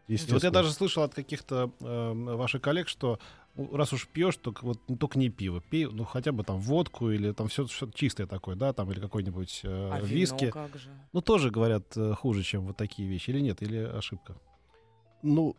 [0.07, 3.19] Вот я даже слышал от каких-то э, ваших коллег, что
[3.57, 6.59] ну, раз уж пьешь, то вот ну, только не пиво, пей, ну хотя бы там
[6.59, 10.51] водку или там все, чистое такое, да, там или какой-нибудь э, А вино виски.
[10.51, 10.89] как же?
[11.11, 14.35] Ну тоже говорят э, хуже, чем вот такие вещи, или нет, или ошибка.
[15.23, 15.55] Ну,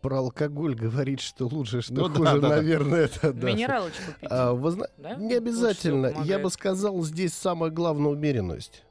[0.00, 2.48] про алкоголь говорить, что лучше, что Ну да, хуже, да, да.
[2.56, 3.46] наверное, это да.
[3.46, 4.30] Минералочку пить.
[4.30, 5.14] А, вы зна- да?
[5.16, 6.14] Не обязательно.
[6.24, 8.84] Я бы сказал, здесь самое главное умеренность.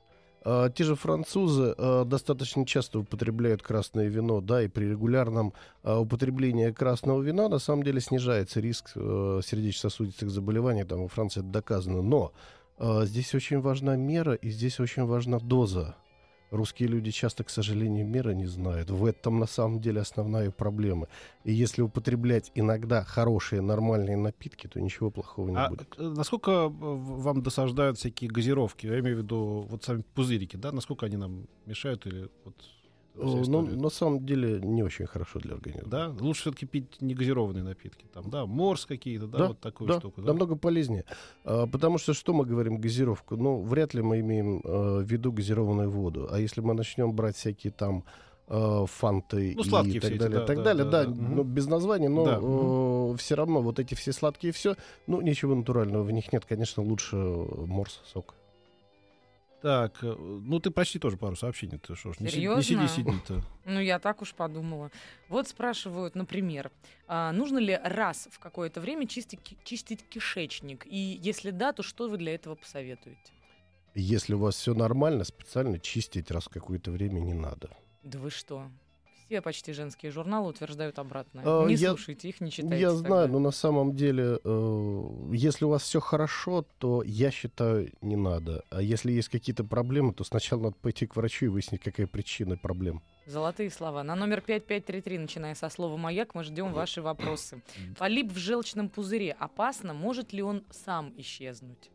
[0.48, 6.00] А, те же французы а, достаточно часто употребляют красное вино, да, и при регулярном а,
[6.00, 12.04] употреблении красного вина на самом деле снижается риск сердечно-сосудистых заболеваний, там во Франции это доказано.
[12.04, 12.32] Но
[13.06, 15.96] здесь очень важна мера и здесь очень важна доза.
[16.56, 18.90] Русские люди часто, к сожалению, меры не знают.
[18.90, 21.08] В этом на самом деле основная проблема.
[21.44, 25.94] И если употреблять иногда хорошие, нормальные напитки, то ничего плохого не А будет.
[25.98, 28.88] э, насколько э, вам досаждают всякие газировки?
[28.88, 30.72] Я имею в виду вот сами пузырики, да?
[30.72, 32.56] Насколько они нам мешают или вот
[33.18, 35.90] Ну, на самом деле не очень хорошо для организма.
[35.90, 40.00] Да, лучше все-таки пить негазированные напитки, там, да, морс какие-то, да, Да, вот такую Да,
[40.00, 40.28] штуку, да?
[40.28, 41.06] намного полезнее.
[41.44, 43.38] А, потому что что мы говорим газировку?
[43.38, 46.28] Ну, вряд ли мы имеем э, в виду газированную воду.
[46.32, 48.04] А если мы начнем брать всякие там
[48.48, 51.16] э, фанты Ну, и так все эти, далее, да, так да, далее, да, да, да.
[51.16, 54.76] Ну, без названия, но Да, все равно вот эти все сладкие все,
[55.08, 58.36] ну, ничего натурального в них нет, конечно, лучше э, морс, сок.
[59.66, 62.88] Так, э, ну ты прочти тоже пару сообщений, ты что ж, не, си- не сиди,
[62.88, 63.42] сиди-то.
[63.66, 64.92] Ну, я так уж подумала.
[65.28, 66.72] Вот спрашивают, например,
[67.08, 70.86] а, нужно ли раз в какое-то время чистить, чистить кишечник?
[70.86, 73.34] И если да, то что вы для этого посоветуете?
[73.96, 77.76] Если у вас все нормально, специально чистить раз в какое-то время не надо.
[78.04, 78.70] Да вы что?
[79.28, 81.44] Все почти женские журналы утверждают обратное.
[81.46, 82.80] А, не я- слушайте их, не читайте.
[82.80, 87.92] Я знаю, но на самом деле, э, если у вас все хорошо, то я считаю,
[88.02, 88.64] не надо.
[88.70, 92.56] А если есть какие-то проблемы, то сначала надо пойти к врачу и выяснить, какая причина
[92.56, 93.02] проблем.
[93.26, 94.04] Золотые слова.
[94.04, 97.64] На номер 5533, начиная со слова «Маяк», мы ждем ваши вопросы.
[97.98, 99.96] Полип в желчном пузыре опасно?
[99.96, 101.90] Может ли он сам исчезнуть?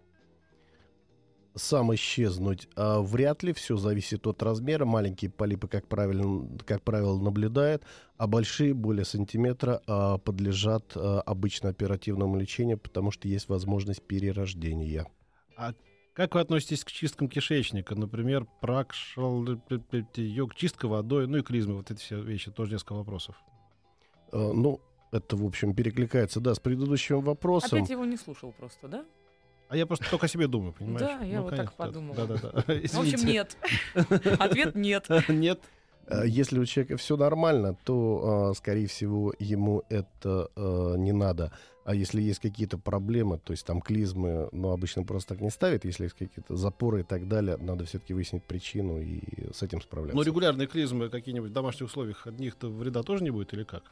[1.54, 4.84] Сам исчезнуть а, вряд ли, все зависит от размера.
[4.84, 7.82] Маленькие полипы, как правило, как правило, наблюдают,
[8.16, 15.06] а большие, более сантиметра, а, подлежат а, обычно оперативному лечению, потому что есть возможность перерождения.
[16.14, 17.94] Как вы относитесь к чисткам кишечника?
[17.94, 19.44] Например, пракшал,
[20.14, 23.36] йог, чистка водой, ну и клизмы, вот эти все вещи, тоже несколько вопросов.
[24.32, 24.80] А, ну,
[25.12, 27.78] это, в общем, перекликается, да, с предыдущим вопросом.
[27.78, 29.04] Опять его не слушал просто, да?
[29.70, 31.00] А я просто только о себе думаю, понимаешь?
[31.00, 32.16] Да, я вот так подумала.
[32.16, 32.48] Да-да-да.
[32.66, 33.56] В общем, нет.
[34.40, 35.06] Ответ нет.
[35.28, 35.60] Нет.
[36.08, 41.52] А Если у человека все нормально, то, а, скорее всего, ему это а, не надо.
[41.84, 45.84] А если есть какие-то проблемы, то есть там клизмы, ну, обычно просто так не ставят,
[45.84, 49.20] если есть какие-то запоры и так далее, надо все-таки выяснить причину и
[49.52, 50.16] с этим справляться.
[50.16, 53.84] Но регулярные клизмы какие-нибудь в домашних условиях, от них-то вреда тоже не будет или как?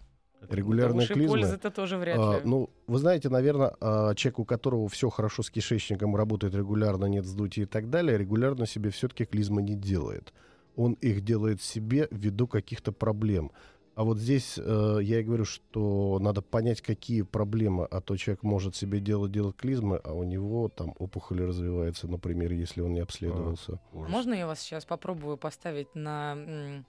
[0.42, 1.28] Уж и клизмы.
[1.28, 2.40] пользы-то тоже вряд А, ли.
[2.44, 3.70] ну, вы знаете, наверное,
[4.14, 8.66] человек, у которого все хорошо с кишечником, работает регулярно, нет вздутия и так далее, регулярно
[8.66, 10.32] себе все-таки клизмы не делает.
[10.76, 13.50] Он их делает себе ввиду каких-то проблем.
[13.96, 18.44] А вот здесь э, я и говорю, что надо понять, какие проблемы, а то человек
[18.44, 23.00] может себе делать, делать клизмы, а у него там опухоль развивается, например, если он не
[23.00, 23.80] обследовался.
[23.92, 24.08] Ужас.
[24.12, 26.84] Можно я вас сейчас попробую поставить на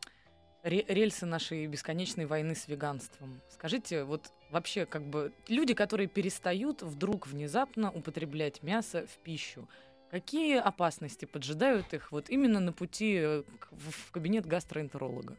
[0.63, 3.41] рельсы нашей бесконечной войны с веганством?
[3.49, 9.67] Скажите, вот вообще как бы люди, которые перестают вдруг внезапно употреблять мясо в пищу,
[10.11, 15.37] какие опасности поджидают их вот именно на пути э, в кабинет гастроэнтеролога?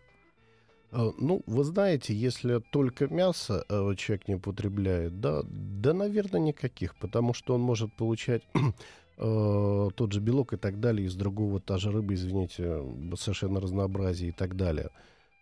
[0.93, 6.97] Э, Ну, вы знаете, если только мясо э, человек не употребляет, да, да, наверное, никаких,
[6.97, 8.43] потому что он может получать
[9.21, 12.83] э, тот же белок и так далее из другого, та же рыба, извините,
[13.17, 14.91] совершенно разнообразие и так далее.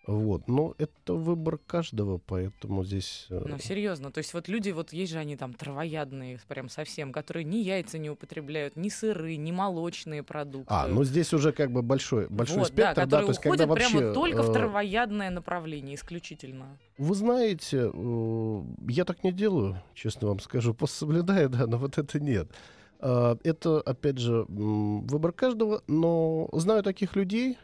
[0.08, 3.26] Вот, но это выбор каждого, поэтому здесь...
[3.28, 7.12] э, Ну, серьезно, то есть вот люди, вот есть же они там травоядные прям совсем,
[7.12, 10.72] которые ни яйца не употребляют, ни сыры, ни молочные продукты.
[10.72, 13.40] А, ну здесь уже как бы большой, большой вот, да, спектр, да, которые то есть
[13.42, 13.98] когда вообще...
[13.98, 16.78] прямо только в э, травоядное направление исключительно.
[16.96, 20.72] Вы знаете, э, я так не делаю, честно вам скажу.
[20.78, 22.50] Пост соблюдаю, да, но вот это нет.
[23.00, 27.58] А, Это, опять же, выбор каждого, но знаю таких людей,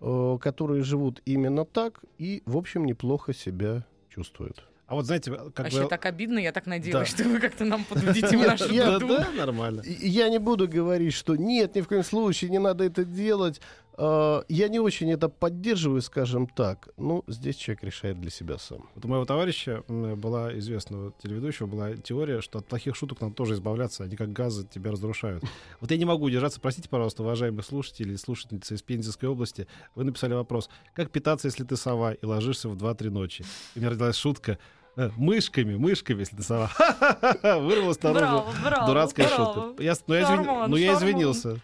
[0.00, 4.64] э, которые живут именно так и, в общем, неплохо себя чувствуют.
[4.86, 5.88] А вот знаете, как Вообще бы...
[5.88, 7.16] так обидно, я так надеялась, Да.
[7.24, 9.82] что вы как-то нам подведите нашу я- Да, нормально.
[9.86, 13.60] Я не буду говорить, что нет, ни в коем случае не надо это делать.
[13.96, 16.88] А, Я не очень это поддерживаю, скажем так.
[16.96, 18.88] Ну, здесь человек решает для себя сам.
[18.94, 23.54] Вот у моего товарища была известного телеведущего была теория, что от плохих шуток надо тоже
[23.54, 25.44] избавляться, они как газы тебя разрушают.
[25.80, 30.04] Вот я не могу удержаться, простите, пожалуйста, уважаемые слушатели и слушательницы из Пензенской области, вы
[30.04, 33.42] написали вопрос, как питаться, если ты сова и ложишься в 2-3 ночи?
[33.74, 34.58] И у меня родилась шутка,
[34.96, 36.70] э, мышками, мышками, если ты сова.
[37.42, 38.20] Вырвалась наружу.
[38.24, 39.54] Браво, браво, Дурацкая браво.
[39.54, 39.82] шутка.
[39.82, 41.02] Я, но я, Шарман, но я шарман.
[41.10, 41.60] извинился.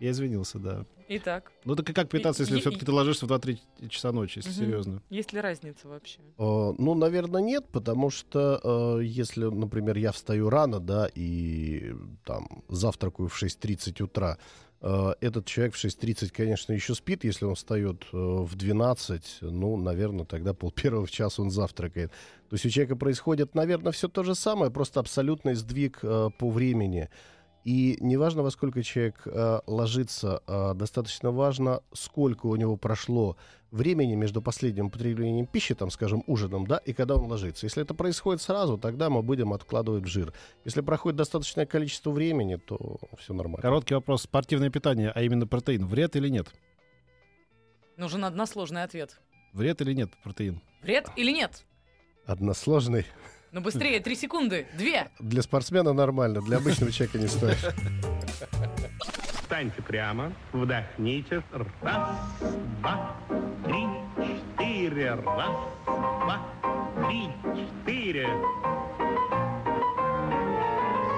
[0.00, 0.84] Я извинился, да.
[1.08, 4.50] Итак, Ну так и как питаться, если все-таки ты ложишься в 2-3 часа ночи, если
[4.52, 5.02] серьезно?
[5.10, 6.20] есть ли разница вообще?
[6.38, 11.92] Э, Ну, наверное, нет, потому что э, если, например, я встаю рано, да, и
[12.24, 14.38] там завтракаю в 6.30 утра,
[14.80, 19.76] э, этот человек в 6.30, конечно, еще спит, если он встает э, в 12, ну,
[19.76, 22.10] наверное, тогда пол первого в час он завтракает.
[22.48, 26.50] То есть у человека происходит, наверное, все то же самое, просто абсолютный сдвиг э, по
[26.50, 27.10] времени.
[27.64, 33.38] И неважно, во сколько человек э, ложится, э, достаточно важно, сколько у него прошло
[33.70, 37.64] времени между последним употреблением пищи, там, скажем, ужином, да, и когда он ложится.
[37.64, 40.34] Если это происходит сразу, тогда мы будем откладывать в жир.
[40.66, 43.62] Если проходит достаточное количество времени, то все нормально.
[43.62, 44.22] Короткий вопрос.
[44.22, 46.48] Спортивное питание, а именно протеин, вред или нет?
[47.96, 49.18] Нужен односложный ответ.
[49.54, 50.60] Вред или нет протеин?
[50.82, 51.64] Вред или нет?
[52.26, 53.06] Односложный.
[53.54, 55.06] Ну быстрее, три секунды, две.
[55.20, 57.56] Для спортсмена нормально, для обычного человека не стоит.
[59.32, 61.40] Встаньте прямо, вдохните.
[61.52, 62.08] Раз,
[62.80, 63.16] два,
[63.64, 63.86] три,
[64.16, 65.14] четыре.
[65.14, 66.42] Раз, два,
[67.06, 68.26] три, четыре.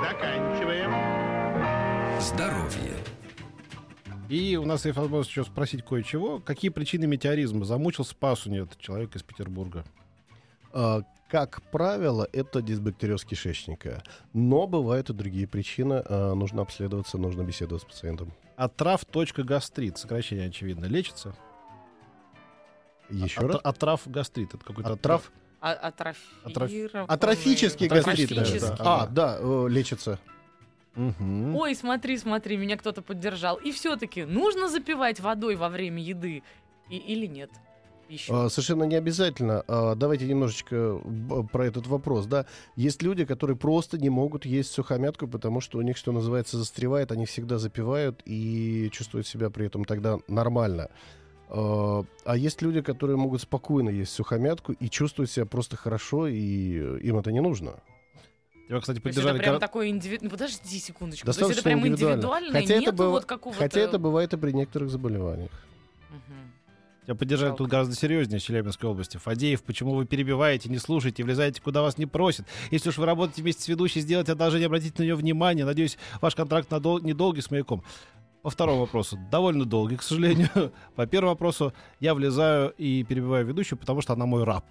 [0.02, 0.92] Заканчиваем.
[2.20, 2.96] Здоровье.
[4.28, 6.40] И у нас есть возможность еще спросить кое-чего.
[6.40, 7.64] Какие причины метеоризма?
[7.64, 9.86] Замучился пасуни этот человек из Петербурга.
[11.28, 14.02] Как правило, это дисбактериоз кишечника.
[14.32, 16.02] Но бывают и другие причины.
[16.06, 18.32] А, Нужно обследоваться, нужно беседовать с пациентом.
[18.56, 19.04] Отрав.
[19.36, 19.98] Гастрит.
[19.98, 20.84] Сокращение очевидно.
[20.86, 21.34] Лечится?
[23.10, 23.60] Еще От- раз.
[23.64, 24.54] Отрав гастрит.
[24.54, 25.32] Это какой-то От трав?
[25.60, 28.60] А- Атрофический гастрит.
[28.60, 28.76] да.
[28.78, 30.18] А, да, э, лечится.
[30.94, 31.56] Мгм.
[31.56, 33.56] Ой, смотри, смотри, меня кто-то поддержал.
[33.56, 36.42] И все-таки нужно запивать водой во время еды
[36.88, 37.50] и, или нет?
[38.08, 38.32] Еще.
[38.32, 39.64] А, Совершенно не обязательно.
[39.66, 41.00] А, Давайте немножечко
[41.52, 42.26] про этот вопрос.
[42.26, 42.46] Да,
[42.76, 47.12] есть люди, которые просто не могут есть сухомятку, потому что у них, что называется, застревает,
[47.12, 50.88] они всегда запивают и чувствуют себя при этом тогда нормально.
[51.48, 56.98] А а есть люди, которые могут спокойно есть сухомятку и чувствуют себя просто хорошо, и
[57.06, 57.74] им это не нужно.
[58.68, 59.38] Тебя, кстати, То есть это поддержали...
[59.38, 60.30] прям гора- такое индивидуально.
[60.30, 61.24] Подожди секундочку.
[61.24, 62.14] То есть Достаточно это прям индивидуально.
[62.16, 63.60] индивидуально, Хотя это нету быва- вот какого-то...
[63.60, 65.50] Хотя это бывает и при некоторых заболеваниях.
[67.06, 67.58] Тебя поддержали Жалко.
[67.58, 69.16] тут гораздо серьезнее в Челябинской области.
[69.16, 72.46] Фадеев, почему вы перебиваете, не слушаете, влезаете, куда вас не просят?
[72.72, 75.64] Если уж вы работаете вместе с ведущей, сделайте одолжение, обратите на нее внимание.
[75.64, 77.84] Надеюсь, ваш контракт надол- недолгий с маяком.
[78.42, 80.48] По второму вопросу, довольно долгий, к сожалению.
[80.96, 84.64] По первому вопросу, я влезаю и перебиваю ведущую, потому что она мой раб.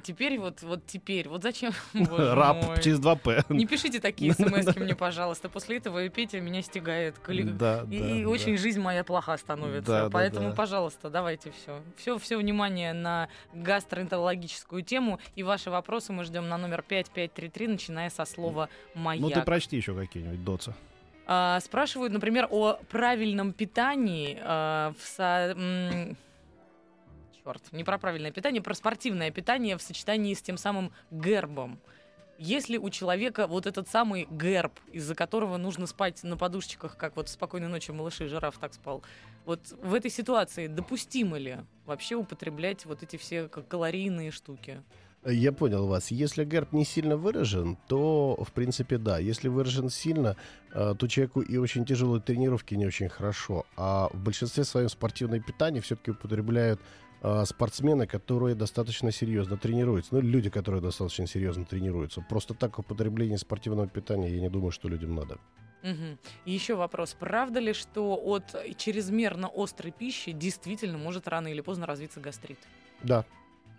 [0.00, 1.72] И теперь вот, вот теперь, вот зачем?
[1.94, 2.82] Раб мой.
[2.82, 5.50] через два п Не пишите такие смс мне, пожалуйста.
[5.50, 7.18] После этого Петя меня стегает.
[7.18, 8.28] Коли- Да, И, да, и да.
[8.30, 10.04] очень жизнь моя плоха становится.
[10.04, 10.54] Да, Поэтому, да.
[10.54, 11.82] пожалуйста, давайте все.
[11.96, 15.20] Все, все внимание на гастроэнтерологическую тему.
[15.36, 19.20] И ваши вопросы мы ждем на номер 5533, начиная со слова «Маяк».
[19.20, 20.74] Ну ты прочти еще какие-нибудь доцы.
[21.26, 25.54] А, спрашивают, например, о правильном питании а, в со...
[27.44, 31.80] Черт, не про правильное питание, про спортивное питание в сочетании с тем самым гербом.
[32.38, 37.28] Если у человека вот этот самый герб, из-за которого нужно спать на подушечках, как вот
[37.28, 39.02] в «Спокойной ночи, малыши», жираф так спал,
[39.44, 44.82] вот в этой ситуации допустимо ли вообще употреблять вот эти все калорийные штуки?
[45.26, 46.10] Я понял вас.
[46.10, 49.18] Если герб не сильно выражен, то, в принципе, да.
[49.18, 50.34] Если выражен сильно,
[50.72, 53.66] э, то человеку и очень тяжелые тренировки не очень хорошо.
[53.76, 56.80] А в большинстве своем спортивное питание все-таки употребляют
[57.22, 60.14] э, спортсмены, которые достаточно серьезно тренируются.
[60.14, 62.20] Ну, люди, которые достаточно серьезно тренируются.
[62.28, 65.38] Просто так употребление спортивного питания, я не думаю, что людям надо.
[65.82, 66.18] Мгм.
[66.44, 67.16] И еще вопрос.
[67.18, 72.58] Правда ли, что от чрезмерно острой пищи действительно может рано или поздно развиться гастрит?
[73.02, 73.24] Да,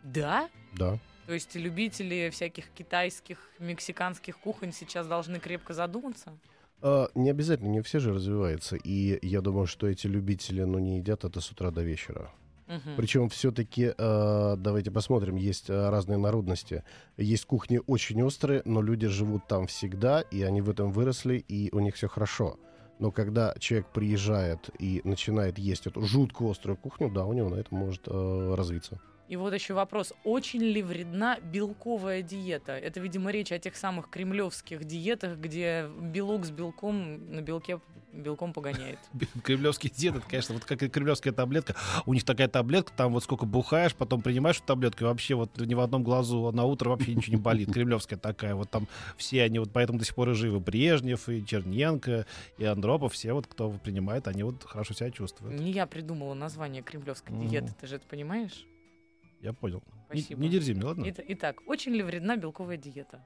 [0.03, 0.49] Да?
[0.73, 0.97] да.
[1.27, 6.35] То есть любители всяких китайских, мексиканских кухонь сейчас должны крепко задуматься?
[6.81, 8.75] А, не обязательно, не все же развиваются.
[8.75, 12.31] И я думаю, что эти любители, ну, не едят это с утра до вечера.
[12.71, 12.95] Мгм.
[12.95, 16.83] Причем все-таки, давайте посмотрим, есть э, разные народности.
[17.17, 21.69] Есть кухни очень острые, но люди живут там всегда, и они в этом выросли, и
[21.75, 22.57] у них все хорошо.
[22.99, 27.55] Но когда человек приезжает и начинает есть эту жутко острую кухню, да, у него на
[27.55, 29.01] этом может э, развиться.
[29.31, 30.11] И вот еще вопрос.
[30.25, 32.73] Очень ли вредна белковая диета?
[32.73, 37.79] Это, видимо, речь о тех самых кремлевских диетах, где белок с белком на белке
[38.11, 38.99] белком погоняет.
[39.45, 41.77] Кремлевский дед, это, конечно, вот как и кремлевская таблетка.
[42.05, 45.57] У них такая таблетка, там вот сколько бухаешь, потом принимаешь эту таблетку, и вообще вот
[45.57, 47.71] ни в одном глазу а на утро вообще ничего не болит.
[47.71, 50.59] Кремлевская такая, вот там все они вот поэтому до сих пор и живы.
[50.59, 52.25] Брежнев, и Черненко,
[52.57, 55.57] и Андропов, все вот, кто принимает, они вот хорошо себя чувствуют.
[55.57, 58.67] Не я придумала название кремлевской диеты, ты же это понимаешь?
[59.41, 59.81] Я понял.
[60.13, 60.41] Не, Спасибо.
[60.41, 61.05] не дерзи мне, ладно?
[61.05, 63.23] Ит- Итак, очень ли вредна белковая диета?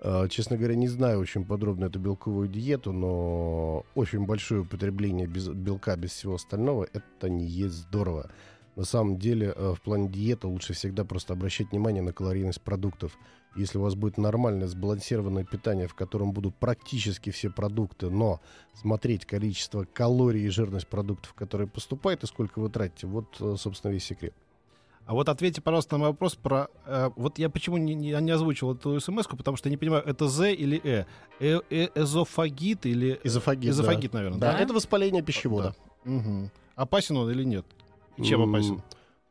[0.00, 5.48] Э, Честно говоря, не знаю очень подробно эту белковую диету, но очень большое употребление без,
[5.48, 8.30] белка без всего остального это не есть здорово.
[8.76, 13.18] На самом деле, э, в плане диеты лучше всегда просто обращать внимание на калорийность продуктов.
[13.56, 18.40] Если у вас будет нормальное сбалансированное питание, в котором будут практически все продукты, но
[18.74, 23.92] смотреть количество калорий и жирность продуктов, которые поступают, и сколько вы тратите, вот, э, собственно,
[23.92, 24.34] весь секрет.
[25.06, 26.68] А вот ответьте, пожалуйста, на мой вопрос про...
[26.84, 30.02] э, вот я почему не, не, не озвучил эту смс потому что я не понимаю,
[30.04, 31.04] это З или Э?
[31.38, 33.20] Э- э- эзофагит или...
[33.22, 34.18] Эзофагит, Эзофагит, да.
[34.18, 34.58] наверное, Да, да?
[34.58, 35.76] это воспаление пищевода.
[36.04, 36.50] Мгм.
[36.74, 37.64] Опасен он или нет?
[38.16, 38.82] И чем опасен?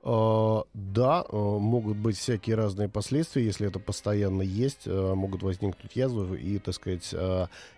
[0.05, 5.95] Э, Да, э, могут быть всякие разные последствия, если это постоянно есть, э, могут возникнуть
[5.95, 7.13] язвы и, так сказать,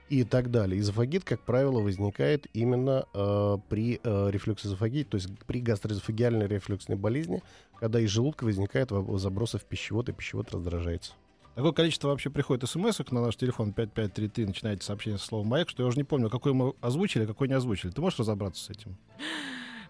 [0.09, 0.79] и так далее.
[0.79, 3.05] Эзофагит, как правило, возникает именно
[3.69, 7.41] при рефлюксоэзофагите, то есть при гастроэзофагиальной рефлюксной болезни,
[7.79, 11.13] когда из желудка возникает во- забросы в пищевод, и пищевод раздражается.
[11.55, 15.81] Такое количество вообще приходит смс на наш телефон 5533, начинаете сообщение со словом «Маяк», что
[15.81, 17.89] я уже не помню, какой мы озвучили, а какой не озвучили.
[17.89, 18.95] Ты можешь разобраться с этим?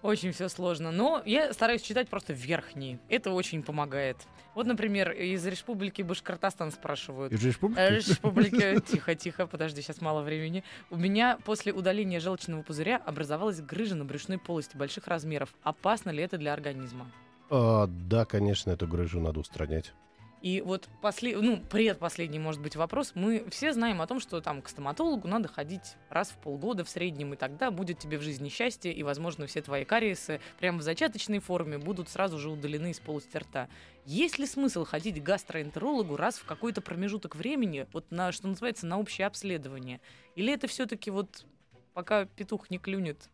[0.07, 0.91] Очень все сложно.
[0.91, 2.97] Но я стараюсь читать просто верхние.
[3.09, 4.15] Это очень помогает.
[4.55, 7.33] Вот, например, из Республики Башкортостан спрашивают.
[7.33, 7.77] Из республики?
[7.77, 10.63] Э, Республика, тихо, тихо, подожди, сейчас мало времени.
[10.89, 15.53] У меня после удаления желчного пузыря образовалась грыжа на брюшной полости больших размеров.
[15.61, 17.11] Опасно ли это для организма?
[17.49, 19.93] А, да, конечно, эту грыжу надо устранять.
[20.41, 23.13] И вот после, ну, предпоследний, может быть, вопрос.
[23.15, 26.89] Мы все знаем о том, что там к стоматологу надо ходить раз в полгода в
[26.89, 30.83] среднем, и тогда будет тебе в жизни счастье, и, возможно, все твои кариесы прямо в
[30.83, 33.67] зачаточной форме будут сразу же удалены из полости рта.
[34.05, 38.85] Есть ли смысл ходить к гастроэнтерологу раз в какой-то промежуток времени, вот на, что называется,
[38.85, 40.01] на общее обследование?
[40.35, 41.45] Или это все-таки вот
[41.93, 43.29] пока петух не клюнет?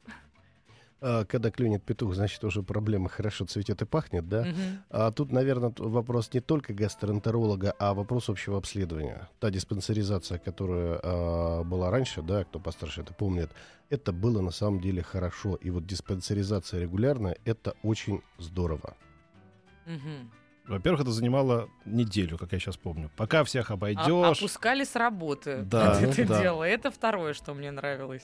[1.05, 4.43] А, Когда клюнет петух, значит, уже проблема хорошо цветет и пахнет, да?
[4.45, 4.83] Мгм.
[4.89, 9.27] А тут, наверное, вопрос не только гастроэнтеролога, а вопрос общего обследования.
[9.39, 13.51] Та диспансеризация, которая а, была раньше, да, кто постарше это помнит,
[13.89, 15.55] это было на самом деле хорошо.
[15.55, 18.95] И вот диспансеризация регулярная— это очень здорово.
[19.85, 20.31] Мгм.
[20.67, 23.11] Во-первых, это занимало неделю, как я сейчас помню.
[23.17, 24.37] Пока всех А- обойдешь.
[24.39, 26.41] опускали с работы Да, это да.
[26.41, 26.63] дело.
[26.63, 28.23] Это второе, что мне нравилось.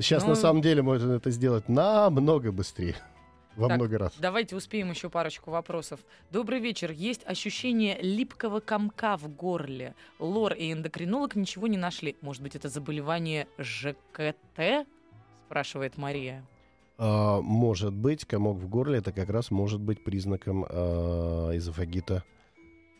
[0.00, 2.96] Сейчас Ну- на самом деле можно это сделать намного быстрее.
[3.56, 4.12] Во Так, много раз.
[4.18, 6.00] Давайте успеем еще парочку вопросов.
[6.30, 6.90] Добрый вечер.
[6.92, 9.94] Есть ощущение липкого комка в горле.
[10.18, 12.16] Лор и эндокринолог ничего не нашли.
[12.22, 14.86] Может быть, это заболевание ЖКТ?
[15.46, 16.46] Спрашивает Мария.
[16.96, 22.24] А, может быть, комок в горле это как раз может быть признаком а, эзофагита.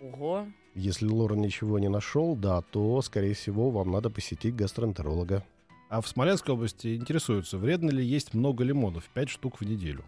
[0.00, 0.46] Ого.
[0.74, 5.44] Если Лорен ничего не нашел, да, то, скорее всего, вам надо посетить гастроэнтеролога.
[5.90, 10.04] А в Смоленской области интересуются, вредно ли есть много лимонов, 5 штук в неделю.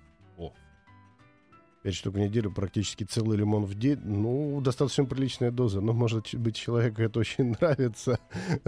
[1.83, 3.99] Пять штук в неделю, практически целый лимон в день.
[4.05, 5.81] Ну, достаточно приличная доза.
[5.81, 8.21] Но, может ч- быть, человеку это очень нравится.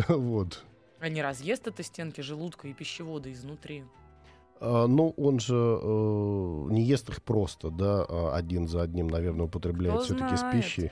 [0.09, 0.65] Вот.
[0.99, 3.85] А не разъест это стенки желудка и пищевода изнутри?
[4.61, 9.47] А, Ну, он же э, не ест их просто, да, а один за одним, наверное,
[9.47, 10.91] употребляет все-таки с пищей.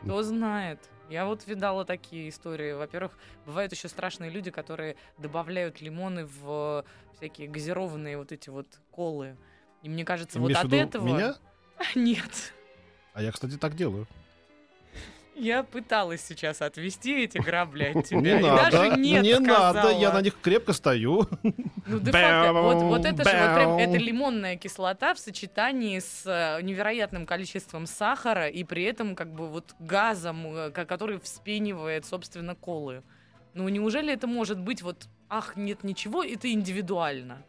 [0.00, 0.88] Кто знает.
[1.08, 2.72] Я вот видала такие истории.
[2.72, 3.12] Во-первых,
[3.46, 6.84] бывают еще страшные люди, которые добавляют лимоны в
[7.16, 9.36] всякие газированные вот эти вот колы.
[9.82, 11.06] И мне кажется, Ты вот от этого...
[11.06, 11.34] меня?
[11.94, 12.52] Нет.
[13.14, 14.06] А я, кстати, так делаю.
[15.38, 18.38] Я пыталась сейчас отвести эти грабли от Не тебя.
[18.38, 20.00] и надо, даже нет не надо, сказала.
[20.00, 21.26] я на них крепко стою.
[21.42, 26.60] Ну, де-факто, вот, вот это же вот прям, это лимонная кислота в сочетании с э,
[26.62, 32.54] невероятным количеством сахара и при этом как бы вот газом, э, ко- который вспенивает, собственно,
[32.54, 33.02] колы.
[33.54, 37.42] Ну, неужели это может быть вот, ах, нет ничего, это индивидуально?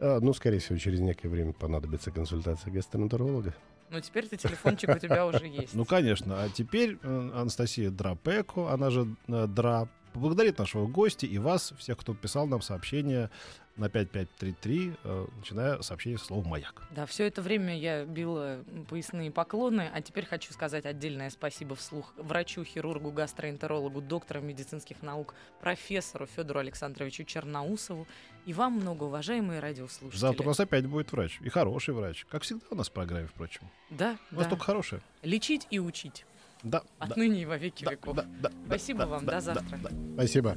[0.00, 3.54] А, ну, скорее всего, через некое время понадобится консультация гастроэнтеролога.
[3.92, 5.74] Ну, теперь-то телефончик у тебя уже есть.
[5.74, 6.42] Ну, конечно.
[6.42, 11.98] А теперь э, Анастасия Драпеко, она же э, Дра, поблагодарит нашего гостя и вас, всех,
[11.98, 13.30] кто писал нам сообщение
[13.76, 16.82] на 5533, э, начиная сообщение со словом «Маяк».
[16.90, 22.12] Да, все это время я била поясные поклоны, а теперь хочу сказать отдельное спасибо вслух
[22.16, 28.06] врачу, хирургу, гастроэнтерологу, доктору медицинских наук, профессору Федору Александровичу Черноусову
[28.44, 30.20] и вам, многоуважаемые радиослушатели.
[30.20, 31.38] Завтра у нас опять будет врач.
[31.40, 32.26] И хороший врач.
[32.28, 33.68] Как всегда у нас в программе, впрочем.
[33.90, 34.50] Да, У нас да.
[34.50, 35.00] только хорошие.
[35.22, 36.26] Лечить и учить.
[36.62, 38.16] Да, да, Отныне и во веки да, веков.
[38.16, 39.78] да, да, Спасибо да, вам, да, до да, завтра.
[39.78, 39.90] да.
[40.14, 40.56] Спасибо.